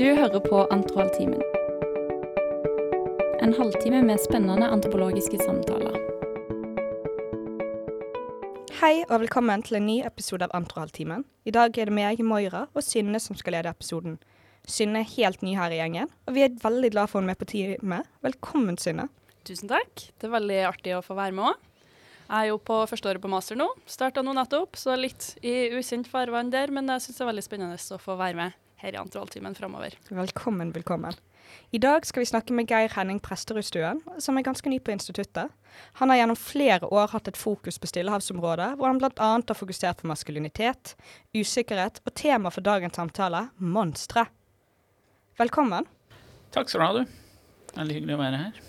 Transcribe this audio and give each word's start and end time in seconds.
Du 0.00 0.06
hører 0.16 0.40
på 0.40 0.62
Antroaltimen. 0.72 1.42
En 3.44 3.50
halvtime 3.52 3.98
med 4.08 4.22
spennende 4.22 4.70
antropologiske 4.72 5.36
samtaler. 5.42 5.98
Hei 8.78 9.02
og 9.02 9.18
velkommen 9.26 9.60
til 9.66 9.76
en 9.76 9.84
ny 9.90 9.98
episode 10.08 10.48
av 10.48 10.54
Antroaltimen. 10.56 11.26
I 11.44 11.52
dag 11.52 11.76
er 11.76 11.92
det 11.92 11.96
meg, 11.98 12.22
Moira, 12.24 12.62
og 12.72 12.86
Synne 12.86 13.20
som 13.20 13.36
skal 13.36 13.58
lede 13.58 13.68
episoden. 13.68 14.16
Synne 14.64 15.02
er 15.02 15.12
helt 15.18 15.44
ny 15.44 15.52
her 15.58 15.76
i 15.76 15.82
gjengen, 15.82 16.08
og 16.24 16.38
vi 16.38 16.46
er 16.46 16.56
veldig 16.64 16.92
glad 16.96 17.12
for 17.12 17.20
henne 17.20 17.34
med 17.34 17.42
på 17.42 17.50
teamet. 17.52 18.08
Velkommen, 18.24 18.80
Synne. 18.80 19.10
Tusen 19.44 19.68
takk. 19.68 20.06
Det 20.16 20.30
er 20.30 20.32
veldig 20.38 20.62
artig 20.70 20.96
å 20.96 21.02
få 21.04 21.18
være 21.20 21.36
med 21.36 21.50
òg. 21.50 21.68
Jeg 22.30 22.38
er 22.38 22.48
jo 22.54 22.56
på 22.72 22.80
første 22.88 23.12
året 23.12 23.20
på 23.20 23.34
master 23.36 23.60
nå. 23.60 23.68
Starta 23.84 24.24
nå 24.24 24.32
nettopp, 24.40 24.80
så 24.80 24.96
litt 24.96 25.34
i 25.44 25.74
ukjent 25.76 26.08
farvann 26.08 26.56
der, 26.56 26.72
men 26.72 26.88
jeg 26.88 27.04
syns 27.10 27.20
det 27.20 27.26
er 27.26 27.32
veldig 27.34 27.48
spennende 27.50 27.80
å 28.00 28.00
få 28.00 28.16
være 28.16 28.40
med 28.46 28.58
her 28.80 28.94
i 28.94 29.00
Antroaltimen 29.00 29.54
framover. 29.54 29.94
Velkommen, 30.08 30.72
velkommen. 30.72 31.14
I 31.70 31.78
dag 31.78 32.06
skal 32.06 32.22
vi 32.22 32.28
snakke 32.30 32.54
med 32.54 32.70
Geir 32.70 32.92
Henning 32.94 33.20
Presterudstuen, 33.22 34.00
som 34.22 34.38
er 34.38 34.46
ganske 34.46 34.70
ny 34.70 34.78
på 34.82 34.92
instituttet. 34.94 35.50
Han 35.98 36.10
har 36.10 36.20
gjennom 36.20 36.38
flere 36.38 36.88
år 36.88 37.10
hatt 37.12 37.30
et 37.30 37.38
fokus 37.38 37.78
på 37.78 37.90
Stillehavsområdet, 37.90 38.72
hvor 38.78 38.90
han 38.90 39.00
bl.a. 39.02 39.30
har 39.36 39.58
fokusert 39.58 40.02
på 40.02 40.10
maskulinitet, 40.10 40.94
usikkerhet 41.36 42.00
og 42.04 42.14
tema 42.18 42.52
for 42.54 42.66
dagens 42.66 42.98
samtale 42.98 43.48
monstre. 43.58 44.26
Velkommen. 45.40 45.88
Takk 46.54 46.70
skal 46.70 46.80
du 46.80 46.86
ha, 46.86 46.92
du. 47.00 47.18
Veldig 47.76 47.98
hyggelig 47.98 48.16
å 48.16 48.22
være 48.22 48.44
her. 48.44 48.62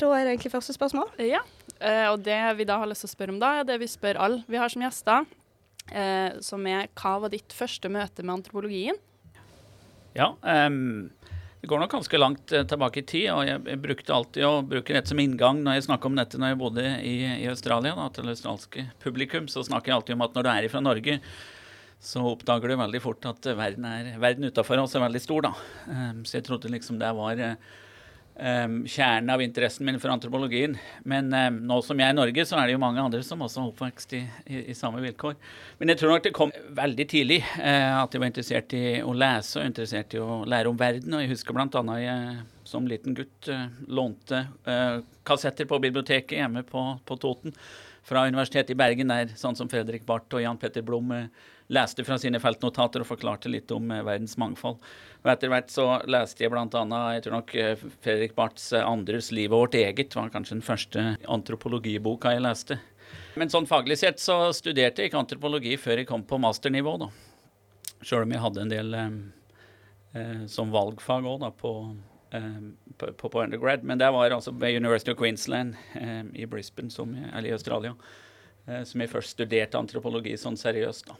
Da 0.00 0.08
er 0.16 0.24
det 0.24 0.34
egentlig 0.34 0.54
første 0.54 0.76
spørsmål. 0.76 1.12
Ja, 1.28 1.42
eh, 1.78 2.06
og 2.08 2.22
det 2.24 2.38
vi 2.56 2.66
da 2.68 2.78
har 2.80 2.88
lyst 2.88 3.04
til 3.04 3.10
å 3.10 3.14
spørre 3.14 3.36
om 3.36 3.40
da, 3.42 3.58
er 3.60 3.68
det 3.68 3.80
vi 3.82 3.88
spør 3.90 4.20
alle 4.20 4.44
vi 4.48 4.60
har 4.60 4.72
som 4.72 4.84
gjester, 4.84 5.28
eh, 5.92 6.40
som 6.44 6.66
er 6.68 6.88
hva 6.96 7.14
var 7.24 7.32
ditt 7.32 7.52
første 7.56 7.92
møte 7.92 8.24
med 8.24 8.38
antropologien? 8.38 9.00
Ja, 10.16 10.34
Um, 10.42 11.10
det 11.60 11.68
går 11.68 11.82
nok 11.82 11.92
ganske 11.92 12.18
langt 12.18 12.52
eh, 12.56 12.64
tilbake 12.64 13.02
i 13.02 13.04
tid, 13.04 13.26
og 13.34 13.42
jeg, 13.44 13.78
brukte 13.84 14.14
alltid 14.16 14.46
å 14.48 14.62
bruke 14.64 14.94
dette 14.96 15.12
som 15.12 15.18
inngang 15.20 15.58
når 15.60 15.76
jeg 15.76 15.86
snakka 15.90 16.08
om 16.08 16.16
dette 16.16 16.40
når 16.40 16.54
jeg 16.54 16.58
bodde 16.62 16.84
i, 17.04 17.16
i 17.42 17.48
Australia, 17.50 17.92
da, 17.98 18.06
til 18.16 18.30
australske 18.32 18.86
publikum. 19.04 19.48
Så 19.50 19.66
snakker 19.68 19.92
jeg 19.92 19.98
alltid 19.98 20.16
om 20.16 20.24
at 20.24 20.38
når 20.38 20.46
du 20.46 20.50
er 20.54 20.68
fra 20.72 20.80
Norge, 20.80 21.18
så 22.00 22.24
oppdager 22.30 22.72
du 22.72 22.78
veldig 22.80 23.02
fort 23.04 23.28
at 23.28 23.50
verden, 23.58 23.84
er, 23.84 24.14
verden 24.22 24.48
utafor 24.48 24.80
oss 24.80 24.96
er 24.96 25.04
veldig 25.04 25.20
stor, 25.20 25.50
da. 25.50 25.52
Um, 25.84 26.24
så 26.24 26.38
jeg 26.38 26.48
trodde 26.48 26.72
liksom 26.72 26.96
det 27.02 27.12
var 27.20 27.44
eh, 27.44 27.76
em, 28.40 28.76
kjernen 28.88 29.30
av 29.34 29.42
interessen 29.44 29.86
min 29.86 30.00
for 30.00 30.12
antropologien. 30.12 30.76
Men 31.08 31.28
um, 31.32 31.58
nå 31.70 31.80
som 31.84 32.00
jeg 32.00 32.08
er 32.08 32.14
i 32.14 32.18
Norge, 32.18 32.46
så 32.48 32.56
er 32.58 32.68
det 32.68 32.76
jo 32.76 32.82
mange 32.82 33.02
andre 33.02 33.20
som 33.26 33.44
også 33.44 33.60
er 33.62 33.68
oppvokst 33.72 34.14
i, 34.16 34.22
i, 34.48 34.62
i 34.72 34.76
samme 34.76 35.02
vilkår. 35.04 35.36
Men 35.80 35.92
jeg 35.92 36.00
tror 36.00 36.14
nok 36.14 36.24
det 36.26 36.34
kom 36.36 36.54
veldig 36.78 37.06
tidlig 37.10 37.42
uh, 37.44 38.00
at 38.00 38.16
jeg 38.16 38.24
var 38.24 38.32
interessert 38.32 38.74
i 38.78 38.84
å 39.04 39.14
lese 39.16 39.60
og 39.60 39.68
interessert 39.68 40.16
i 40.16 40.24
å 40.24 40.40
lære 40.48 40.72
om 40.72 40.80
verden. 40.80 41.14
Og 41.14 41.24
jeg 41.24 41.34
husker 41.34 41.56
bl.a. 41.56 42.00
jeg 42.00 42.40
som 42.70 42.88
liten 42.88 43.18
gutt 43.18 43.52
uh, 43.52 43.68
lånte 43.90 44.44
uh, 44.66 44.98
kassetter 45.26 45.68
på 45.68 45.82
biblioteket 45.82 46.38
hjemme 46.40 46.64
på, 46.66 46.84
på 47.04 47.20
Toten 47.20 47.54
fra 48.02 48.26
Universitetet 48.26 48.74
i 48.74 48.78
Bergen, 48.78 49.12
der 49.12 49.32
sånn 49.38 49.56
som 49.58 49.68
Fredrik 49.70 50.06
Barth 50.08 50.34
og 50.34 50.42
Jan 50.42 50.58
Petter 50.60 50.84
Blom 50.86 51.12
eh, 51.14 51.28
leste 51.70 52.04
fra 52.04 52.18
sine 52.18 52.40
feltnotater 52.42 53.02
og 53.02 53.08
forklarte 53.08 53.50
litt 53.52 53.70
om 53.74 53.90
eh, 53.94 54.04
verdens 54.06 54.36
mangfold. 54.40 54.80
Og 55.22 55.32
etter 55.32 55.52
hvert 55.52 55.70
så 55.72 55.86
leste 56.10 56.44
jeg 56.44 56.52
bl.a. 56.52 56.66
jeg 57.14 57.24
tror 57.24 57.36
nok 57.36 57.54
eh, 57.54 57.88
Fredrik 58.02 58.34
Barths 58.38 58.72
eh, 58.72 58.84
'Andres 58.86 59.30
liv 59.34 59.52
og 59.52 59.66
vårt 59.66 59.78
eget' 59.78 60.16
var 60.18 60.32
kanskje 60.34 60.58
den 60.58 60.66
første 60.66 61.04
antropologiboka 61.28 62.34
jeg 62.34 62.46
leste. 62.46 62.80
Men 63.38 63.50
sånn 63.50 63.68
faglig 63.70 63.98
sett 64.00 64.22
så 64.22 64.50
studerte 64.54 65.02
jeg 65.02 65.10
ikke 65.10 65.22
antropologi 65.22 65.76
før 65.78 66.02
jeg 66.02 66.08
kom 66.10 66.24
på 66.26 66.38
masternivå, 66.42 66.96
da. 67.04 67.10
Sjøl 68.02 68.24
om 68.24 68.34
jeg 68.34 68.42
hadde 68.42 68.64
en 68.64 68.72
del 68.72 68.96
eh, 68.96 70.46
som 70.50 70.72
valgfag 70.74 71.26
òg, 71.26 71.40
da, 71.44 71.50
på, 71.54 71.74
eh, 72.34 72.62
på, 72.96 73.12
på, 73.12 73.30
på 73.30 73.42
undergrad. 73.44 73.84
Men 73.86 74.00
det 74.02 74.10
var 74.14 74.34
altså 74.34 74.54
ved 74.56 74.78
University 74.80 75.14
of 75.14 75.18
Queensland 75.20 75.78
eh, 75.94 76.22
i 76.34 76.48
Brisbane, 76.50 76.90
jeg, 76.90 77.30
eller 77.30 77.52
i 77.52 77.56
Australia, 77.58 77.94
som 78.86 79.02
jeg 79.02 79.10
først 79.10 79.32
studerte 79.34 79.78
antropologi 79.80 80.36
sånn 80.38 80.58
seriøst, 80.60 81.08
da. 81.08 81.16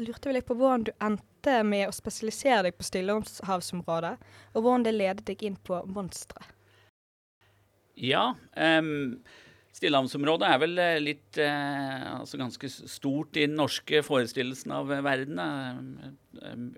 Lurte 0.00 0.30
vi 0.30 0.36
litt 0.36 0.48
på 0.48 0.56
hvordan 0.58 0.86
du 0.88 0.92
endte 1.02 1.60
med 1.66 1.88
å 1.88 1.94
spesialisere 1.94 2.68
deg 2.68 2.78
på 2.78 2.86
stillehavsområdet, 2.86 4.16
og 4.54 4.64
hvordan 4.64 4.86
det 4.86 4.96
ledet 4.96 5.26
deg 5.28 5.44
inn 5.48 5.60
på 5.64 5.82
monstre. 5.88 6.42
Ja. 8.00 8.34
Um, 8.56 9.20
Stillehavsområdet 9.70 10.48
er 10.50 10.58
vel 10.60 10.80
eh, 10.82 10.96
litt 10.98 11.38
eh, 11.38 12.06
altså 12.12 12.40
ganske 12.40 12.68
stort 12.68 13.38
i 13.38 13.46
den 13.46 13.54
norske 13.56 14.02
forestillelsen 14.02 14.74
av 14.74 14.90
eh, 14.90 15.02
verden. 15.06 15.38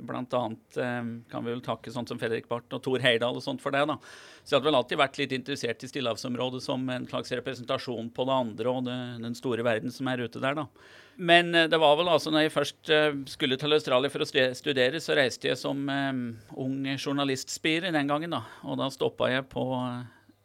Blant 0.04 0.36
annet 0.36 0.76
eh, 0.76 1.00
kan 1.32 1.46
vi 1.46 1.54
vel 1.54 1.64
takke 1.64 1.90
sånn 1.94 2.06
som 2.06 2.20
Fredrik 2.20 2.50
Barth 2.50 2.76
og 2.76 2.84
Thor 2.84 3.00
Heyerdahl 3.02 3.40
og 3.40 3.44
sånt 3.44 3.64
for 3.64 3.72
det. 3.74 3.86
da. 3.88 3.96
Så 4.42 4.52
jeg 4.52 4.58
hadde 4.58 4.68
vel 4.68 4.78
alltid 4.82 5.00
vært 5.00 5.18
litt 5.22 5.32
interessert 5.38 5.82
i 5.82 5.90
Stillehavsområdet 5.90 6.60
som 6.62 6.84
en 6.92 7.08
slags 7.08 7.32
representasjon 7.40 8.12
på 8.12 8.28
det 8.28 8.36
andre 8.44 8.76
og 8.76 8.84
det, 8.86 8.98
den 9.24 9.38
store 9.40 9.64
verden 9.66 9.94
som 9.94 10.12
er 10.12 10.26
ute 10.26 10.42
der, 10.44 10.60
da. 10.60 10.68
Men 11.16 11.54
eh, 11.54 11.68
det 11.70 11.80
var 11.80 11.96
vel 11.98 12.10
altså 12.12 12.32
når 12.32 12.46
jeg 12.46 12.54
først 12.54 12.92
eh, 12.92 13.18
skulle 13.30 13.58
til 13.60 13.76
Australia 13.76 14.12
for 14.12 14.24
å 14.24 14.28
studere, 14.28 15.02
så 15.02 15.16
reiste 15.18 15.50
jeg 15.50 15.60
som 15.60 15.82
um, 15.88 16.22
ung 16.60 16.78
journalistspire 16.96 17.92
den 17.94 18.08
gangen, 18.10 18.32
da. 18.32 18.44
Og 18.64 18.80
da 18.80 18.88
stoppa 18.92 19.30
jeg 19.32 19.48
på 19.52 19.66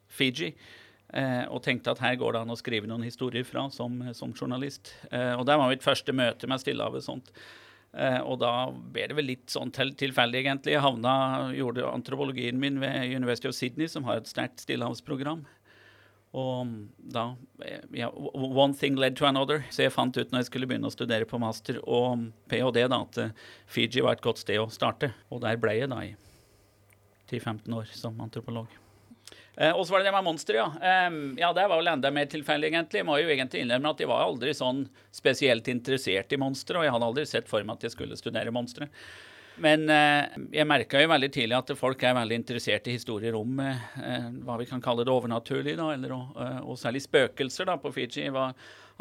Fiji. 0.07 0.53
Eh, 1.15 1.45
og 1.47 1.61
tenkte 1.63 1.93
at 1.93 2.01
her 2.03 2.17
går 2.19 2.35
det 2.35 2.41
an 2.43 2.51
å 2.51 2.59
skrive 2.59 2.89
noen 2.89 3.05
historier 3.07 3.47
fra 3.47 3.69
som, 3.71 4.01
som 4.17 4.33
journalist. 4.35 4.91
Eh, 5.07 5.33
og 5.37 5.45
der 5.47 5.59
var 5.59 5.71
mitt 5.71 5.85
første 5.85 6.15
møte 6.15 6.49
med 6.51 6.63
Stillehavet. 6.63 7.05
sånt. 7.07 7.31
Og 7.97 8.35
da 8.37 8.67
ble 8.69 9.07
det 9.09 9.15
vel 9.17 9.25
litt 9.25 9.49
sånn 9.49 9.71
til, 9.73 9.89
tilfeldig, 9.97 10.43
egentlig. 10.43 10.73
Jeg 10.75 10.83
havna, 10.83 11.13
gjorde 11.55 11.87
antropologien 11.87 12.59
min 12.61 12.75
ved 12.83 13.15
University 13.15 13.47
of 13.49 13.55
Sydney, 13.57 13.87
som 13.89 14.05
har 14.05 14.19
et 14.19 14.29
sterkt 14.29 14.61
stillehavsprogram. 14.61 15.45
Og 16.35 16.73
da 16.97 17.29
eh, 17.63 17.83
ja, 17.95 18.09
One 18.11 18.73
thing 18.75 18.97
led 18.99 19.15
to 19.17 19.25
another. 19.25 19.63
Så 19.71 19.85
jeg 19.85 19.95
fant 19.95 20.17
ut 20.17 20.31
når 20.31 20.43
jeg 20.43 20.49
skulle 20.49 20.67
begynne 20.69 20.89
å 20.89 20.93
studere 20.93 21.27
på 21.29 21.39
master 21.41 21.79
og 21.83 22.27
ph.d., 22.51 22.87
da, 22.91 22.99
at 22.99 23.21
eh, 23.23 23.45
Fiji 23.69 24.03
var 24.03 24.17
et 24.17 24.25
godt 24.25 24.43
sted 24.43 24.59
å 24.59 24.67
starte. 24.73 25.13
Og 25.31 25.41
der 25.45 25.59
ble 25.61 25.77
jeg 25.79 25.91
da 25.93 26.01
i 26.03 26.11
10-15 27.31 27.73
år 27.75 27.87
som 27.95 28.19
antropolog. 28.23 28.67
Eh, 29.57 29.71
og 29.73 29.87
så 29.87 29.95
var 29.95 30.03
det 30.03 30.11
det 30.11 30.13
med 30.13 30.27
monstre, 30.27 30.59
ja. 30.59 30.67
Eh, 30.77 31.15
ja, 31.39 31.49
det 31.55 31.65
var 31.65 31.79
vel 31.79 31.89
enda 31.89 32.11
mer 32.13 32.27
tilfeldig, 32.29 32.69
egentlig. 32.69 33.01
Jeg 33.01 33.07
må 33.09 33.17
jo 33.17 33.31
egentlig 33.33 33.63
innrømme 33.63 33.95
at 33.95 34.03
jeg 34.03 34.11
var 34.11 34.27
aldri 34.27 34.53
sånn 34.55 34.83
spesielt 35.15 35.71
interessert 35.73 36.35
i 36.35 36.41
monstre, 36.41 36.77
og 36.77 36.85
jeg 36.85 36.93
hadde 36.93 37.09
aldri 37.09 37.25
sett 37.29 37.49
for 37.49 37.65
meg 37.65 37.79
at 37.79 37.87
jeg 37.87 37.95
skulle 37.95 38.19
studere 38.19 38.53
monstre. 38.53 38.91
Men 39.63 39.87
eh, 39.89 40.35
jeg 40.53 40.69
merka 40.69 41.01
jo 41.01 41.09
veldig 41.09 41.29
tidlig 41.33 41.55
at 41.57 41.71
folk 41.79 42.03
er 42.05 42.17
veldig 42.17 42.37
interessert 42.37 42.87
i 42.89 42.97
historier 42.97 43.37
om 43.37 43.57
eh, 43.63 43.85
eh, 44.03 44.27
hva 44.45 44.57
vi 44.61 44.67
kan 44.69 44.83
kalle 44.83 45.05
det 45.07 45.13
overnaturlige, 45.13 45.79
da, 45.79 45.87
eller, 45.95 46.13
og, 46.13 46.35
og 46.61 46.77
særlig 46.77 47.01
spøkelser 47.07 47.69
da, 47.69 47.77
på 47.81 47.91
Fiji. 47.95 48.27
Hva, 48.33 48.51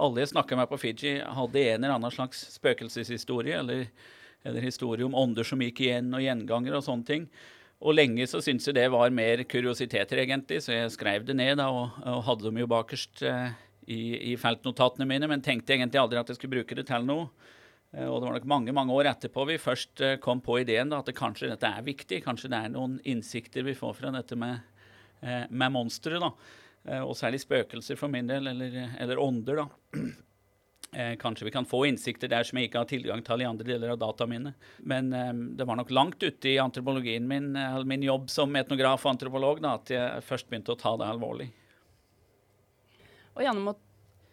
alle 0.01 0.23
jeg 0.23 0.33
snakka 0.33 0.57
med 0.57 0.71
på 0.71 0.79
Fiji, 0.81 1.19
hadde 1.21 1.67
en 1.75 1.85
eller 1.85 1.97
annen 1.99 2.15
slags 2.15 2.47
spøkelseshistorie, 2.57 3.61
eller, 3.61 3.85
eller 4.49 4.65
historie 4.65 5.05
om 5.05 5.17
ånder 5.17 5.45
som 5.45 5.61
gikk 5.65 5.85
igjen, 5.85 6.09
og 6.17 6.25
gjengangere 6.25 6.81
og 6.81 6.89
sånne 6.89 7.09
ting. 7.09 7.29
Og 7.85 7.93
lenge 7.93 8.25
så 8.29 8.41
syntes 8.41 8.71
jeg 8.71 8.79
det 8.79 8.87
var 8.93 9.13
mer 9.13 9.43
kuriositeter, 9.45 10.23
egentlig, 10.25 10.63
så 10.65 10.73
jeg 10.73 10.95
skrev 10.95 11.27
det 11.29 11.37
ned 11.37 11.61
da, 11.61 11.69
og, 11.69 12.01
og 12.01 12.25
hadde 12.31 12.49
dem 12.49 12.63
jo 12.63 12.71
bakerst 12.73 13.21
eh, 13.29 13.53
i, 13.93 14.33
i 14.33 14.39
feltnotatene 14.41 15.09
mine, 15.09 15.29
men 15.29 15.45
tenkte 15.45 15.77
egentlig 15.77 16.01
aldri 16.01 16.21
at 16.21 16.33
jeg 16.33 16.41
skulle 16.41 16.57
bruke 16.57 16.79
det 16.79 16.87
til 16.89 17.05
noe. 17.05 17.29
Eh, 17.97 18.07
Og 18.09 18.21
det 18.21 18.29
var 18.29 18.37
nok 18.37 18.51
mange 18.51 18.75
mange 18.77 18.93
år 18.95 19.11
etterpå 19.13 19.47
vi 19.49 19.59
først 19.61 20.05
eh, 20.05 20.19
kom 20.23 20.43
på 20.45 20.61
ideen 20.61 20.93
da, 20.93 21.01
at 21.01 21.09
det 21.09 21.17
kanskje 21.17 21.51
dette 21.53 21.71
er 21.71 21.87
viktig. 21.87 22.23
Kanskje 22.25 22.53
det 22.53 22.61
er 22.61 22.75
noen 22.75 23.01
innsikter 23.09 23.67
vi 23.67 23.77
får 23.77 23.97
fra 24.01 24.13
dette 24.15 24.37
med, 24.37 24.61
eh, 25.23 25.45
med 25.51 25.73
monstre. 25.73 26.21
Og 26.87 27.17
særlig 27.19 27.41
spøkelser 27.43 27.99
for 27.99 28.07
min 28.07 28.29
del, 28.29 28.47
eller, 28.47 28.75
eller 29.03 29.19
ånder. 29.19 29.59
da. 29.59 29.99
Kanskje 31.19 31.49
vi 31.49 31.51
kan 31.51 31.67
få 31.67 31.81
innsikter 31.89 32.31
der 32.31 32.47
som 32.47 32.61
jeg 32.61 32.69
ikke 32.69 32.79
har 32.79 32.87
tilgang 32.87 33.25
til 33.27 33.43
i 33.43 33.49
andre 33.49 33.67
deler 33.67 33.91
av 33.91 33.99
dataminnet. 33.99 34.55
Men 34.87 35.11
det 35.59 35.67
var 35.67 35.81
nok 35.81 35.91
langt 35.91 36.23
ute 36.23 36.53
i 36.53 36.61
antropologien 36.63 37.27
min, 37.27 37.51
eller 37.59 37.91
min 37.91 38.07
jobb 38.07 38.31
som 38.31 38.55
etnograf 38.55 39.03
og 39.03 39.17
antropolog, 39.17 39.59
da, 39.65 39.75
at 39.81 39.91
jeg 39.91 40.23
først 40.29 40.47
begynte 40.47 40.77
å 40.77 40.79
ta 40.79 40.95
det 41.01 41.11
alvorlig. 41.11 41.49
Og 43.35 43.43
gjennom 43.43 43.75
å 43.75 43.77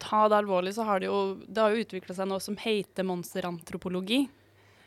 ta 0.03 0.27
det 0.29 0.41
alvorlig, 0.43 0.75
så 0.75 0.85
har 0.87 1.01
det 1.01 1.07
jo, 1.07 1.19
det 1.47 1.67
jo 1.73 1.83
utvikla 1.87 2.15
seg 2.17 2.29
noe 2.29 2.43
som 2.43 2.59
heter 2.59 3.07
monsterantropologi. 3.07 4.25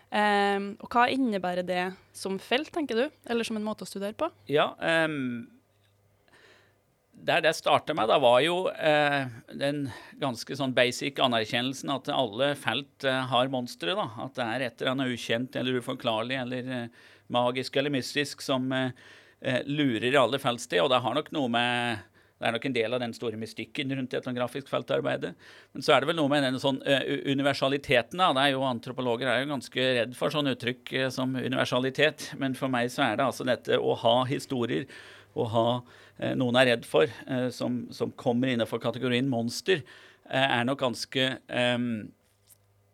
Um, 0.06 0.70
og 0.78 0.92
hva 0.92 1.08
innebærer 1.10 1.66
det 1.66 1.82
som 2.14 2.38
felt, 2.38 2.70
tenker 2.74 2.98
du? 2.98 3.04
Eller 3.26 3.46
som 3.46 3.58
en 3.58 3.66
måte 3.66 3.82
å 3.82 3.90
studere 3.90 4.14
på? 4.16 4.28
Ja, 4.48 4.70
um, 4.78 5.48
der 7.26 7.42
det 7.42 7.56
starta 7.58 7.94
med, 7.96 8.06
da 8.08 8.20
var 8.22 8.38
jo 8.44 8.68
uh, 8.70 9.26
den 9.50 9.86
ganske 10.20 10.56
sånn 10.58 10.74
basic 10.76 11.18
anerkjennelsen 11.22 11.90
at 11.94 12.10
alle 12.14 12.52
felt 12.60 13.06
uh, 13.08 13.24
har 13.32 13.50
monstre. 13.52 13.96
da, 13.98 14.06
At 14.22 14.38
det 14.38 14.46
er 14.46 14.66
et 14.68 14.80
eller 14.80 14.94
annet 14.94 15.16
ukjent 15.16 15.58
eller 15.58 15.80
uforklarlig 15.80 16.38
eller 16.44 16.70
uh, 16.70 17.06
magisk 17.32 17.76
eller 17.76 17.94
mystisk 17.94 18.44
som 18.44 18.70
lurer 19.66 20.14
alle 20.16 20.38
feltsted. 20.40 20.78
Og 20.80 20.88
det 20.88 21.00
har 21.02 21.16
nok 21.18 21.26
noe 21.34 21.50
med 21.52 22.04
Det 22.36 22.44
er 22.44 22.52
nok 22.52 22.66
en 22.68 22.74
del 22.76 22.92
av 22.92 23.00
den 23.00 23.14
store 23.16 23.38
mystikken 23.40 23.92
rundt 23.96 24.14
etnografisk 24.14 24.68
feltarbeidet. 24.68 25.32
Men 25.72 25.84
så 25.84 25.94
er 25.94 26.02
det 26.02 26.10
vel 26.10 26.18
noe 26.18 26.28
med 26.28 26.44
den 26.44 26.58
sånn 26.60 26.82
universaliteten. 26.84 28.20
da. 28.20 28.32
Det 28.36 28.42
er 28.42 28.52
jo 28.52 28.66
Antropologer 28.68 29.30
er 29.32 29.40
jo 29.40 29.52
ganske 29.54 29.86
redd 30.00 30.16
for 30.18 30.34
sånn 30.34 30.50
uttrykk 30.52 30.92
som 31.14 31.32
universalitet. 31.32 32.32
Men 32.36 32.56
for 32.58 32.72
meg 32.72 32.92
så 32.92 33.06
er 33.06 33.16
det 33.16 33.24
altså 33.24 33.46
dette 33.48 33.80
å 33.80 33.96
ha 34.02 34.18
historier, 34.28 34.84
å 35.32 35.48
ha 35.48 35.68
noen 36.36 36.60
er 36.60 36.70
redd 36.74 36.84
for, 36.88 37.08
som, 37.52 37.86
som, 37.92 38.12
kommer 38.16 38.52
innenfor 38.52 38.80
kategorien 38.84 39.28
monster, 39.28 39.82
er 40.28 40.64
nok 40.64 40.80
ganske 40.80 41.26
um, 41.48 42.06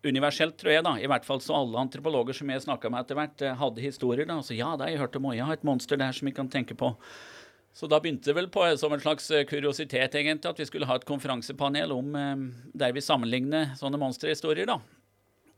universelt, 0.06 0.56
tror 0.58 0.74
jeg. 0.74 0.86
da. 0.86 0.96
I 0.98 1.10
hvert 1.10 1.26
fall 1.26 1.42
så 1.42 1.58
alle 1.58 1.82
antropologer 1.82 2.36
som 2.36 2.50
jeg 2.50 2.64
snakka 2.64 2.90
med 2.90 3.04
etter 3.04 3.18
hvert, 3.18 3.46
hadde 3.58 3.84
historier. 3.84 4.26
da. 4.26 4.38
altså 4.38 4.54
ja, 4.58 4.74
har 4.76 4.90
jeg 4.90 5.02
hørt 5.02 5.18
om, 5.18 5.30
har 5.34 5.54
et 5.54 5.66
monster 5.66 5.98
der 5.98 6.14
som 6.14 6.30
vi 6.30 6.34
kan 6.36 6.50
tenke 6.50 6.78
på. 6.78 6.94
Så 7.72 7.88
da 7.88 8.00
begynte 8.00 8.28
det 8.28 8.36
vel 8.36 8.50
på 8.52 8.64
som 8.76 8.92
en 8.92 9.00
slags 9.00 9.30
eh, 9.32 9.46
kuriositet 9.48 10.14
egentlig, 10.18 10.50
at 10.50 10.58
vi 10.60 10.68
skulle 10.68 10.88
ha 10.88 10.98
et 10.98 11.08
konferansepanel 11.08 11.94
om 11.94 12.16
eh, 12.18 12.42
der 12.76 12.92
vi 12.92 13.04
sammenligner 13.04 13.72
sånne 13.80 14.00
monsterhistorier. 14.00 14.68
da. 14.68 14.78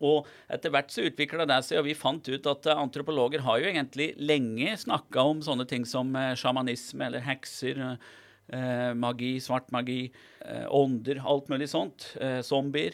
Og 0.04 0.28
etter 0.52 0.70
hvert 0.74 0.92
så 0.94 1.06
utvikla 1.08 1.46
det 1.48 1.60
seg, 1.66 1.80
og 1.80 1.88
vi 1.88 1.96
fant 1.98 2.28
ut 2.30 2.46
at 2.50 2.68
eh, 2.70 2.82
antropologer 2.86 3.42
har 3.42 3.58
jo 3.58 3.70
egentlig 3.72 4.12
lenge 4.22 4.76
snakka 4.84 5.26
om 5.32 5.42
sånne 5.42 5.66
ting 5.70 5.86
som 5.88 6.14
sjamanisme 6.38 7.08
eller 7.08 7.24
hekser, 7.24 7.82
magi, 9.00 9.38
svart 9.40 9.70
magi, 9.72 10.10
ånder, 10.68 11.22
alt 11.24 11.46
mulig 11.48 11.70
sånt. 11.72 12.10
zombier. 12.44 12.92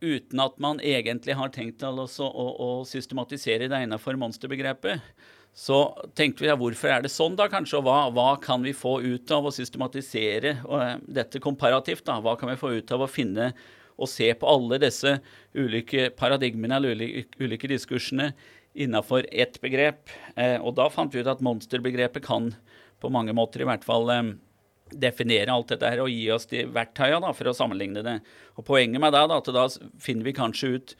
uten 0.00 0.40
at 0.40 0.60
man 0.62 0.78
egentlig 0.78 1.34
har 1.34 1.50
tenkt 1.50 1.80
til 1.82 1.98
å, 1.98 2.06
å, 2.06 2.44
å 2.54 2.68
systematisere 2.86 3.66
det 3.66 3.82
innafor 3.82 4.14
monsterbegrepet. 4.14 5.02
Så 5.56 5.76
tenkte 6.14 6.44
vi 6.44 6.48
ja, 6.48 6.56
hvorfor 6.58 6.92
er 6.92 7.02
det 7.04 7.10
sånn, 7.12 7.34
da, 7.38 7.48
kanskje? 7.50 7.80
Og 7.80 7.88
hva, 7.88 7.98
hva 8.14 8.28
kan 8.42 8.62
vi 8.64 8.74
få 8.76 9.00
ut 9.02 9.32
av 9.34 9.48
å 9.48 9.54
systematisere 9.54 10.56
uh, 10.62 10.94
dette 11.10 11.42
komparativt? 11.42 12.04
da? 12.06 12.20
Hva 12.22 12.36
kan 12.38 12.52
vi 12.52 12.58
få 12.60 12.72
ut 12.78 12.94
av 12.94 13.04
å 13.04 13.10
finne 13.10 13.50
og 14.00 14.08
se 14.08 14.30
på 14.32 14.48
alle 14.48 14.78
disse 14.80 15.18
ulike 15.52 16.08
paradigmene 16.16 16.78
eller 16.78 16.94
ulike, 16.96 17.34
ulike 17.42 17.68
diskursene 17.68 18.30
innafor 18.78 19.26
ett 19.32 19.58
begrep? 19.60 20.14
Eh, 20.36 20.56
og 20.62 20.78
da 20.78 20.86
fant 20.92 21.12
vi 21.12 21.20
ut 21.20 21.28
at 21.28 21.42
monsterbegrepet 21.44 22.24
kan 22.24 22.52
på 23.02 23.10
mange 23.12 23.34
måter 23.36 23.64
i 23.64 23.68
hvert 23.68 23.84
fall 23.84 24.08
eh, 24.14 24.22
definere 24.90 25.52
alt 25.52 25.74
dette 25.74 25.90
her 25.90 26.00
og 26.04 26.12
gi 26.14 26.28
oss 26.32 26.48
de 26.50 26.64
verktøyene 26.70 27.34
for 27.36 27.50
å 27.50 27.56
sammenligne 27.56 28.06
det. 28.06 28.20
Og 28.56 28.66
Poenget 28.70 29.02
med 29.02 29.12
det 29.14 29.24
er 29.26 29.34
at 29.36 29.50
da 29.54 29.66
finner 30.00 30.30
vi 30.30 30.38
kanskje 30.38 30.72
ut 30.76 30.96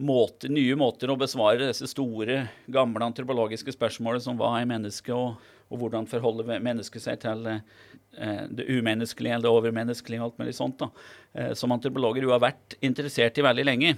måte, 0.00 0.48
nye 0.52 0.76
måter 0.78 1.10
å 1.12 1.18
besvare 1.20 1.68
disse 1.68 1.88
store, 1.90 2.46
gamle 2.72 3.08
antropologiske 3.10 3.74
spørsmålene 3.74 4.24
som 4.24 4.38
hva 4.38 4.54
er 4.60 4.68
mennesket, 4.70 5.12
og, 5.14 5.40
og, 5.68 5.76
hvordan 5.82 6.08
forholder 6.08 6.62
mennesket 6.64 7.04
seg 7.04 7.20
til 7.22 7.48
eh, 7.50 8.44
det 8.48 8.68
umenneskelige 8.70 9.36
eller 9.36 9.48
det 9.48 9.52
overmenneskelige 9.52 10.22
og 10.22 10.30
alt 10.30 10.42
mulig 10.42 10.56
sånt, 10.56 10.80
da, 10.82 10.90
eh, 11.36 11.52
som 11.58 11.74
antropologer 11.74 12.26
jo 12.26 12.32
har 12.34 12.42
vært 12.42 12.78
interessert 12.80 13.38
i 13.38 13.46
veldig 13.46 13.68
lenge. 13.68 13.96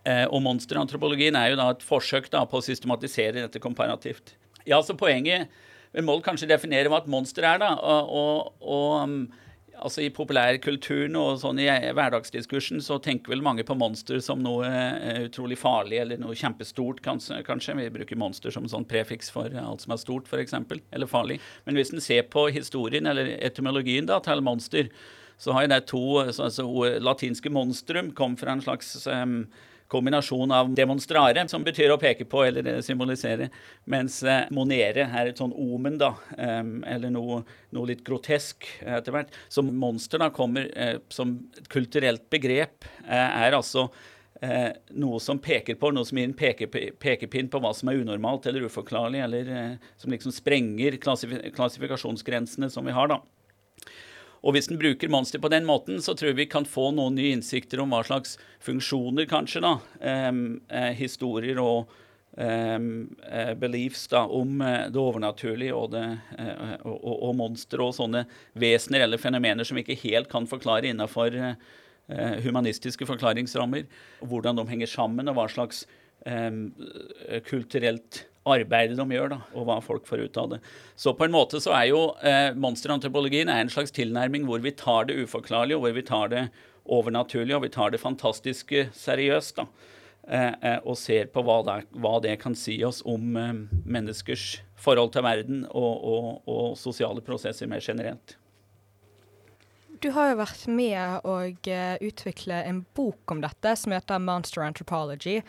Eh, 0.00 0.24
og 0.32 0.40
monsterantropologien 0.44 1.36
er 1.36 1.52
jo 1.52 1.60
da 1.60 1.68
et 1.74 1.84
forsøk 1.84 2.30
da, 2.32 2.46
på 2.48 2.60
å 2.60 2.64
systematisere 2.64 3.44
dette 3.44 3.60
komparativt. 3.62 4.34
Ja, 4.68 4.80
så 4.84 4.96
Poenget 4.96 5.48
Vi 5.90 6.02
må 6.06 6.14
kanskje 6.22 6.46
definere 6.46 6.86
hva 6.86 7.00
et 7.02 7.08
monster 7.10 7.42
er. 7.42 7.58
da, 7.58 7.72
og, 7.74 8.10
og, 8.14 8.52
og 8.62 8.92
um, 9.02 9.16
altså 9.80 10.04
I 10.04 10.10
populærkulturen 10.14 11.16
og 11.18 11.40
sånn 11.42 11.60
i 11.62 11.68
hverdagsdiskursen 11.68 12.82
så 12.84 12.98
tenker 13.02 13.34
vel 13.34 13.44
mange 13.44 13.64
på 13.66 13.76
monster 13.78 14.20
som 14.24 14.42
noe 14.44 14.68
uh, 14.68 15.24
utrolig 15.26 15.58
farlig 15.60 16.02
eller 16.02 16.20
noe 16.20 16.36
kjempestort, 16.38 17.02
kanskje. 17.04 17.76
Vi 17.80 17.88
bruker 17.94 18.20
monster 18.20 18.54
som 18.54 18.68
sånn 18.70 18.86
prefiks 18.88 19.32
for 19.32 19.52
alt 19.60 19.84
som 19.84 19.96
er 19.96 20.02
stort, 20.02 20.28
f.eks., 20.30 20.56
eller 20.56 21.10
farlig. 21.10 21.40
Men 21.66 21.78
hvis 21.78 21.94
en 21.94 22.04
ser 22.04 22.28
på 22.32 22.48
historien 22.54 23.08
eller 23.10 23.34
etymologien 23.40 24.08
da, 24.08 24.20
til 24.24 24.44
monster, 24.44 24.92
så 25.40 25.56
har 25.56 25.64
jo 25.64 25.72
det 25.72 25.80
to 25.88 26.04
altså, 26.20 26.68
Latinske 27.00 27.52
monstrum 27.52 28.12
kom 28.16 28.36
fra 28.36 28.52
en 28.52 28.64
slags 28.64 28.92
um, 29.08 29.46
kombinasjon 29.90 30.54
av 30.54 30.70
demonstrare, 30.76 31.46
som 31.50 31.64
betyr 31.66 31.92
å 31.94 31.98
peke 32.00 32.26
på 32.30 32.44
eller 32.46 32.80
symbolisere, 32.86 33.50
mens 33.90 34.20
eh, 34.22 34.46
monere 34.54 35.08
er 35.08 35.32
et 35.32 35.40
sånn 35.40 35.54
omen, 35.56 35.98
da, 36.00 36.14
eller 36.38 37.10
noe, 37.12 37.42
noe 37.74 37.90
litt 37.90 38.04
grotesk 38.06 38.68
etter 38.80 39.14
hvert. 39.14 39.34
Så 39.48 39.64
monster 39.66 40.22
da 40.22 40.30
kommer 40.34 40.70
eh, 40.74 40.96
som 41.12 41.36
et 41.58 41.68
kulturelt 41.72 42.28
begrep, 42.32 42.88
eh, 43.06 43.42
er 43.46 43.58
altså 43.58 43.88
Eh, 44.42 44.70
noe 44.96 45.18
som 45.20 45.36
peker 45.38 45.76
på, 45.76 45.90
noe 45.92 46.06
som 46.08 46.16
gir 46.16 46.30
en 46.30 46.94
pekepinn 46.96 47.50
på 47.52 47.60
hva 47.60 47.74
som 47.76 47.90
er 47.92 47.98
unormalt 48.00 48.46
eller 48.48 48.64
uforklarlig, 48.70 49.20
eller 49.26 49.50
eh, 49.52 49.90
som 50.00 50.14
liksom 50.14 50.32
sprenger 50.32 50.96
klassifikasjonsgrensene 51.04 52.70
som 52.72 52.88
vi 52.88 52.94
har. 52.96 53.12
da. 53.12 53.20
Og 54.40 54.54
hvis 54.56 54.70
en 54.70 54.78
bruker 54.80 55.10
monster 55.12 55.40
på 55.42 55.50
den 55.52 55.66
måten, 55.68 55.98
så 56.00 56.14
tror 56.16 56.32
jeg 56.32 56.38
vi 56.38 56.50
kan 56.50 56.68
få 56.68 56.90
noen 56.96 57.18
nye 57.18 57.34
innsikter 57.36 57.82
om 57.82 57.92
hva 57.92 58.00
slags 58.06 58.38
funksjoner, 58.64 59.28
kanskje, 59.28 59.60
da, 59.64 59.74
eh, 60.00 60.92
historier 60.96 61.60
og 61.60 61.92
eh, 62.40 63.52
beliefs 63.60 64.06
da, 64.12 64.24
om 64.24 64.62
eh, 64.64 64.86
det 64.88 65.02
overnaturlige 65.02 65.76
og, 65.76 65.92
det, 65.92 66.06
eh, 66.38 66.74
og, 66.80 66.96
og, 66.96 67.14
og 67.28 67.36
monstre 67.42 67.84
og 67.84 67.94
sånne 67.98 68.24
vesener 68.60 69.04
eller 69.04 69.20
fenomener 69.20 69.68
som 69.68 69.76
vi 69.76 69.84
ikke 69.84 70.00
helt 70.06 70.32
kan 70.32 70.48
forklare 70.48 70.88
innafor 70.88 71.36
eh, 71.36 71.54
humanistiske 72.44 73.08
forklaringsrammer. 73.12 73.84
Hvordan 74.24 74.56
de 74.56 74.68
henger 74.72 74.90
sammen, 74.90 75.28
og 75.28 75.36
hva 75.36 75.48
slags 75.52 75.84
eh, 76.24 76.50
kulturelt 77.48 78.24
arbeidet 78.48 78.96
de 78.96 79.04
gjør, 79.14 79.34
da, 79.34 79.38
og 79.52 79.66
hva 79.68 79.76
folk 79.84 80.06
får 80.08 80.24
ut 80.24 80.40
av 80.40 80.48
det. 80.54 80.58
Så 80.96 81.12
på 81.16 81.26
en 81.26 81.34
måte 81.34 81.60
så 81.60 81.74
er 81.76 81.90
jo 81.90 82.00
eh, 82.24 82.56
monsterantropologien 82.56 83.50
en 83.52 83.72
slags 83.72 83.92
tilnærming 83.96 84.46
hvor 84.48 84.62
vi 84.64 84.72
tar 84.72 85.10
det 85.10 85.18
uforklarlige, 85.20 85.76
og 85.76 85.84
hvor 85.84 85.96
vi 85.96 86.06
tar 86.08 86.32
det 86.32 86.44
overnaturlige, 86.90 87.56
og 87.56 87.66
vi 87.66 87.72
tar 87.74 87.92
det 87.92 88.00
fantastiske 88.00 88.88
seriøst. 88.96 89.56
da, 89.56 89.66
eh, 90.28 90.54
eh, 90.62 90.78
Og 90.84 90.96
ser 90.96 91.26
på 91.26 91.42
hva 91.42 91.62
det, 91.64 91.86
hva 91.92 92.20
det, 92.20 92.40
kan 92.40 92.54
si 92.54 92.82
oss 92.84 93.02
om 93.04 93.36
eh, 93.36 93.52
menneskers 93.84 94.62
forhold 94.76 95.12
til 95.12 95.22
verden 95.22 95.66
og, 95.70 96.04
og, 96.04 96.42
og, 96.46 96.78
sosiale 96.78 97.20
prosesser 97.20 97.66
mer 97.66 97.80
generelt. 97.80 98.36
Du 100.00 100.10
har 100.16 100.30
jo 100.30 100.38
vært 100.40 100.62
med 100.72 101.26
å 101.28 101.34
uh, 101.44 101.96
utvikle 102.00 102.62
en 102.64 102.86
bok 102.96 103.30
om 103.34 103.42
dette 103.42 103.74
som 103.76 103.92
heter 103.92 104.18
Monster 104.18 104.62
Anthropology. 104.64 105.42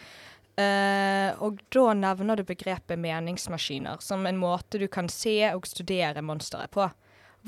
Uh, 0.59 1.31
og 1.41 1.61
da 1.71 1.93
nevner 1.95 2.37
du 2.37 2.43
begrepet 2.43 2.99
meningsmaskiner 2.99 4.01
som 4.03 4.25
en 4.27 4.39
måte 4.39 4.81
du 4.81 4.89
kan 4.91 5.07
se 5.09 5.37
og 5.53 5.67
studere 5.69 6.23
monsteret 6.25 6.73
på. 6.75 6.89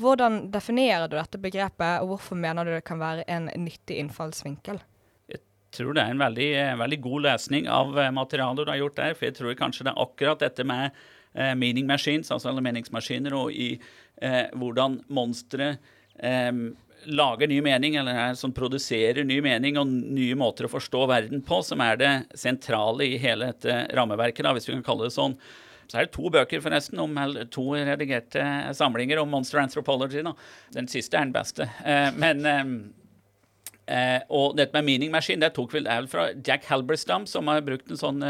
Hvordan 0.00 0.48
definerer 0.50 1.06
du 1.06 1.14
dette 1.18 1.38
begrepet, 1.38 2.02
og 2.02 2.14
hvorfor 2.14 2.38
mener 2.38 2.66
du 2.66 2.72
det 2.74 2.84
kan 2.86 2.98
være 2.98 3.26
en 3.30 3.50
nyttig 3.60 4.00
innfallsvinkel? 4.02 4.80
Jeg 5.30 5.40
tror 5.76 5.94
det 5.94 6.02
er 6.02 6.14
en 6.14 6.22
veldig, 6.22 6.48
veldig 6.80 7.00
god 7.02 7.26
lesning 7.28 7.68
av 7.70 7.98
eh, 7.98 8.10
materialet 8.14 8.66
du 8.66 8.72
har 8.72 8.80
gjort 8.80 8.98
der. 8.98 9.14
For 9.18 9.28
jeg 9.28 9.36
tror 9.38 9.58
kanskje 9.58 9.86
det 9.86 9.92
er 9.92 10.02
akkurat 10.02 10.42
dette 10.42 10.66
med 10.66 10.96
uh, 11.36 11.52
meaning 11.58 11.86
machines, 11.86 12.32
altså 12.34 12.54
meningsmaskiner, 12.58 13.36
og 13.38 13.54
i 13.54 13.76
uh, 13.78 14.50
hvordan 14.58 15.00
monstre 15.14 15.76
um, 16.18 16.72
lager 17.06 17.50
ny 17.50 17.60
mening, 17.64 17.96
eller 18.00 18.16
er, 18.18 18.38
som 18.38 18.52
produserer 18.54 19.24
ny 19.26 19.40
mening 19.44 19.78
og 19.80 19.90
nye 19.90 20.36
måter 20.38 20.68
å 20.68 20.72
forstå 20.72 21.04
verden 21.10 21.44
på, 21.44 21.60
som 21.66 21.82
er 21.84 22.00
det 22.00 22.12
sentrale 22.38 23.06
i 23.06 23.20
hele 23.20 23.52
dette 23.52 23.84
rammeverket, 23.96 24.44
da, 24.46 24.54
hvis 24.56 24.68
vi 24.68 24.76
kan 24.76 24.84
kalle 24.86 25.08
det 25.08 25.16
sånn. 25.16 25.36
Så 25.84 25.98
er 25.98 26.06
det 26.06 26.14
to 26.14 26.30
bøker 26.32 26.62
forresten, 26.64 27.00
om, 27.02 27.18
to 27.52 27.66
redigerte 27.76 28.44
samlinger 28.76 29.20
om 29.20 29.32
monster 29.34 29.60
anthropology. 29.60 30.22
Da. 30.24 30.32
Den 30.74 30.88
siste 30.90 31.18
er 31.18 31.26
den 31.26 31.34
beste. 31.34 31.68
Eh, 31.84 32.10
men 32.16 32.46
eh, 32.48 32.62
eh 33.84 34.22
Og 34.32 34.56
dette 34.56 34.72
med 34.72 34.86
meaning 34.88 35.12
machine 35.12 35.44
det 35.44 35.52
tok 35.54 35.74
vel, 35.76 35.90
fra 36.08 36.30
Jack 36.40 36.64
Halberstam, 36.70 37.26
som 37.26 37.52
har 37.52 37.60
brukt 37.60 37.90
en 37.90 38.00
sånn 38.00 38.24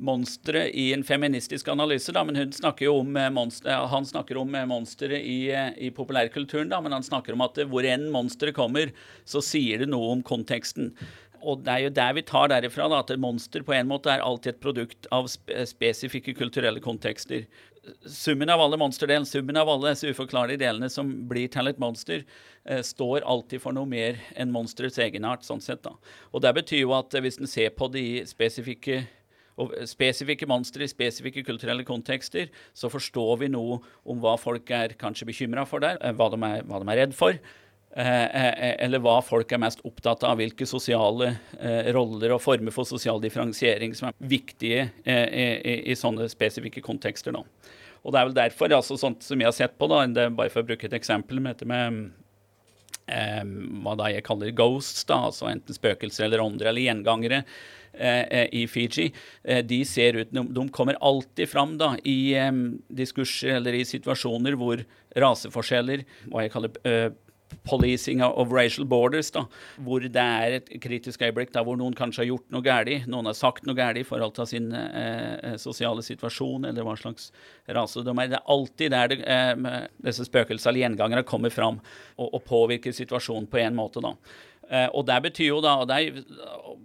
monstre 0.00 0.70
i 0.70 0.92
en 0.92 1.04
feministisk 1.04 1.68
analyse, 1.68 2.12
da, 2.12 2.24
men 2.24 2.52
snakker 2.52 2.88
om 2.88 3.18
monster, 3.34 3.70
han 3.92 4.06
snakker 4.06 4.38
om 4.40 4.54
eh, 4.54 4.68
monstre 4.68 5.18
i, 5.20 5.50
eh, 5.52 5.72
i, 5.76 5.90
populærkulturen, 5.94 6.70
da, 6.72 6.80
men 6.80 6.96
han 6.96 7.04
snakker 7.04 7.36
om 7.36 7.44
at 7.44 7.60
hvor 7.68 7.86
enn 7.86 8.08
monsteret 8.12 8.56
kommer, 8.56 8.94
så 9.28 9.42
sier 9.44 9.82
det 9.82 9.90
noe 9.92 10.14
om 10.16 10.24
konteksten. 10.24 10.94
Og 11.42 11.64
det 11.66 11.74
er 11.74 11.84
jo 11.84 11.92
der 11.96 12.14
vi 12.14 12.22
tar 12.22 12.48
derifra 12.52 12.86
da, 12.88 13.02
at 13.02 13.12
monster 13.20 13.64
på 13.66 13.74
en 13.74 13.90
måte 13.90 14.12
er 14.12 14.22
alltid 14.22 14.54
et 14.54 14.62
produkt 14.62 15.08
av 15.12 15.26
spesifikke 15.26 16.36
kulturelle 16.38 16.80
kontekster. 16.80 17.48
Summen 18.06 18.50
av 18.54 18.62
alle 18.62 18.78
monsterdelen, 18.78 19.26
summen 19.26 19.58
av 19.58 19.70
alle 19.72 19.90
disse 19.90 20.12
uforklarlige 20.14 20.62
delene 20.62 20.86
som 20.90 21.08
blir 21.28 21.50
til 21.50 21.66
et 21.66 21.80
monster, 21.82 22.22
eh, 22.64 22.78
står 22.86 23.26
alltid 23.26 23.64
for 23.64 23.74
noe 23.74 23.90
mer 23.90 24.22
enn 24.36 24.54
monsterets 24.54 25.02
egenart. 25.02 25.42
sånn 25.42 25.60
sett 25.60 25.82
da. 25.82 25.96
Og 26.32 26.40
Det 26.40 26.54
betyr 26.54 26.86
jo 26.86 26.94
at 26.94 27.10
hvis 27.10 27.40
en 27.40 27.50
ser 27.50 27.70
på 27.70 27.90
de 27.90 28.22
spesifikke 28.24 29.02
og 29.60 29.74
spesifikke 29.88 30.48
monstre 30.48 30.86
i 30.86 30.90
spesifikke 30.90 31.44
kulturelle 31.46 31.84
kontekster, 31.88 32.48
så 32.74 32.90
forstår 32.92 33.42
vi 33.42 33.50
noe 33.52 33.80
om 34.08 34.22
hva 34.22 34.36
folk 34.40 34.70
er 34.72 34.96
kanskje 35.00 35.28
bekymra 35.28 35.66
for 35.68 35.84
der, 35.84 35.98
eh, 36.00 36.14
hva 36.16 36.30
de 36.32 36.40
er, 36.48 36.64
hva 36.68 36.80
de 36.82 36.88
er 36.92 37.02
redd 37.04 37.16
for. 37.16 37.36
Eh, 37.92 38.06
eh, 38.06 38.76
eller 38.86 39.02
hva 39.04 39.18
folk 39.20 39.52
er 39.52 39.60
mest 39.60 39.82
opptatt 39.84 40.24
av, 40.24 40.38
hvilke 40.40 40.64
sosiale 40.64 41.34
roller 41.92 42.32
og 42.32 42.40
former 42.40 42.72
for 42.72 42.88
sosial 42.88 43.20
differensiering 43.20 43.92
som 43.94 44.08
er 44.08 44.16
viktige 44.16 44.88
i, 45.04 45.12
i, 45.12 45.76
i 45.92 45.98
sånne 45.98 46.30
spesifikke 46.32 46.80
kontekster. 46.80 47.36
nå. 47.36 47.44
Og 48.02 48.12
det 48.14 48.18
er 48.18 48.26
vel 48.26 48.34
derfor, 48.34 48.72
altså 48.74 48.96
sånt 48.98 49.22
som 49.22 49.38
jeg 49.38 49.46
har 49.46 49.54
sett 49.54 49.78
på, 49.78 49.86
da, 49.90 50.02
bare 50.34 50.50
for 50.50 50.64
å 50.64 50.66
bruke 50.72 50.88
et 50.88 50.96
eksempel 50.96 51.38
med 51.38 51.54
dette 51.54 51.68
med 51.70 52.10
eh, 53.06 53.44
hva 53.82 53.94
da 53.98 54.10
jeg 54.10 54.24
kaller 54.26 54.54
ghosts, 54.56 55.04
da, 55.08 55.20
altså 55.28 55.50
enten 55.50 55.76
spøkelser 55.76 56.26
eller 56.26 56.42
ånder 56.42 56.70
eller 56.70 56.82
gjengangere 56.82 57.42
eh, 57.42 57.44
eh 57.44 57.81
i 57.92 58.66
Fiji. 58.70 59.10
Eh, 59.44 59.62
de 59.64 59.84
ser 59.84 60.16
ut, 60.20 60.30
de, 60.32 60.68
kommer 60.70 60.96
alltid 61.00 61.48
fram 61.48 61.76
da, 61.78 61.94
i 62.04 62.34
eh, 62.38 62.52
diskurser 62.88 63.58
eller 63.58 63.76
i 63.76 63.84
situasjoner 63.88 64.56
hvor 64.60 64.84
raseforskjeller, 65.18 66.06
hva 66.30 66.46
jeg 66.46 66.54
kaller 66.54 66.80
eh, 66.88 67.10
policing 67.64 68.22
of 68.22 68.52
racial 68.52 68.86
borders, 68.86 69.30
da, 69.30 69.44
hvor 69.84 70.04
det 70.04 70.22
er 70.22 70.58
et 70.58 70.70
kritisk 70.82 71.22
øyeblikk 71.22 71.52
da, 71.54 71.62
hvor 71.66 71.78
noen 71.78 71.96
kanskje 71.96 72.22
har 72.22 72.30
gjort 72.30 72.46
noe 72.54 72.64
galt, 72.66 73.08
noen 73.10 73.28
har 73.30 73.36
sagt 73.38 73.66
noe 73.68 73.78
galt 73.78 74.00
i 74.00 74.06
forhold 74.06 74.34
til 74.36 74.48
sin 74.48 74.70
eh, 74.76 75.34
eh, 75.52 75.58
sosiale 75.60 76.04
situasjon, 76.04 76.68
eller 76.70 76.86
hva 76.86 76.96
slags 76.98 77.30
rase 77.68 78.04
de 78.04 78.14
er. 78.14 78.32
Det 78.32 78.40
er 78.40 78.54
alltid 78.56 78.94
der 78.94 79.12
det, 79.12 79.20
eh, 79.26 79.82
disse 80.08 80.26
spøkelsene 80.28 80.72
eller 80.72 80.86
gjengangerne 80.86 81.26
kommer 81.28 81.52
fram 81.54 81.80
og, 82.16 82.28
og, 82.32 82.40
påvirker 82.48 82.94
situasjonen 82.96 83.50
på 83.50 83.62
en 83.62 83.78
måte. 83.78 84.02
da. 84.04 84.16
Eh, 84.72 84.88
og 84.96 85.04
det 85.08 85.18
betyr 85.26 85.50
jo 85.50 85.60
da, 85.60 85.74
og, 85.82 85.90
det, 85.90 86.24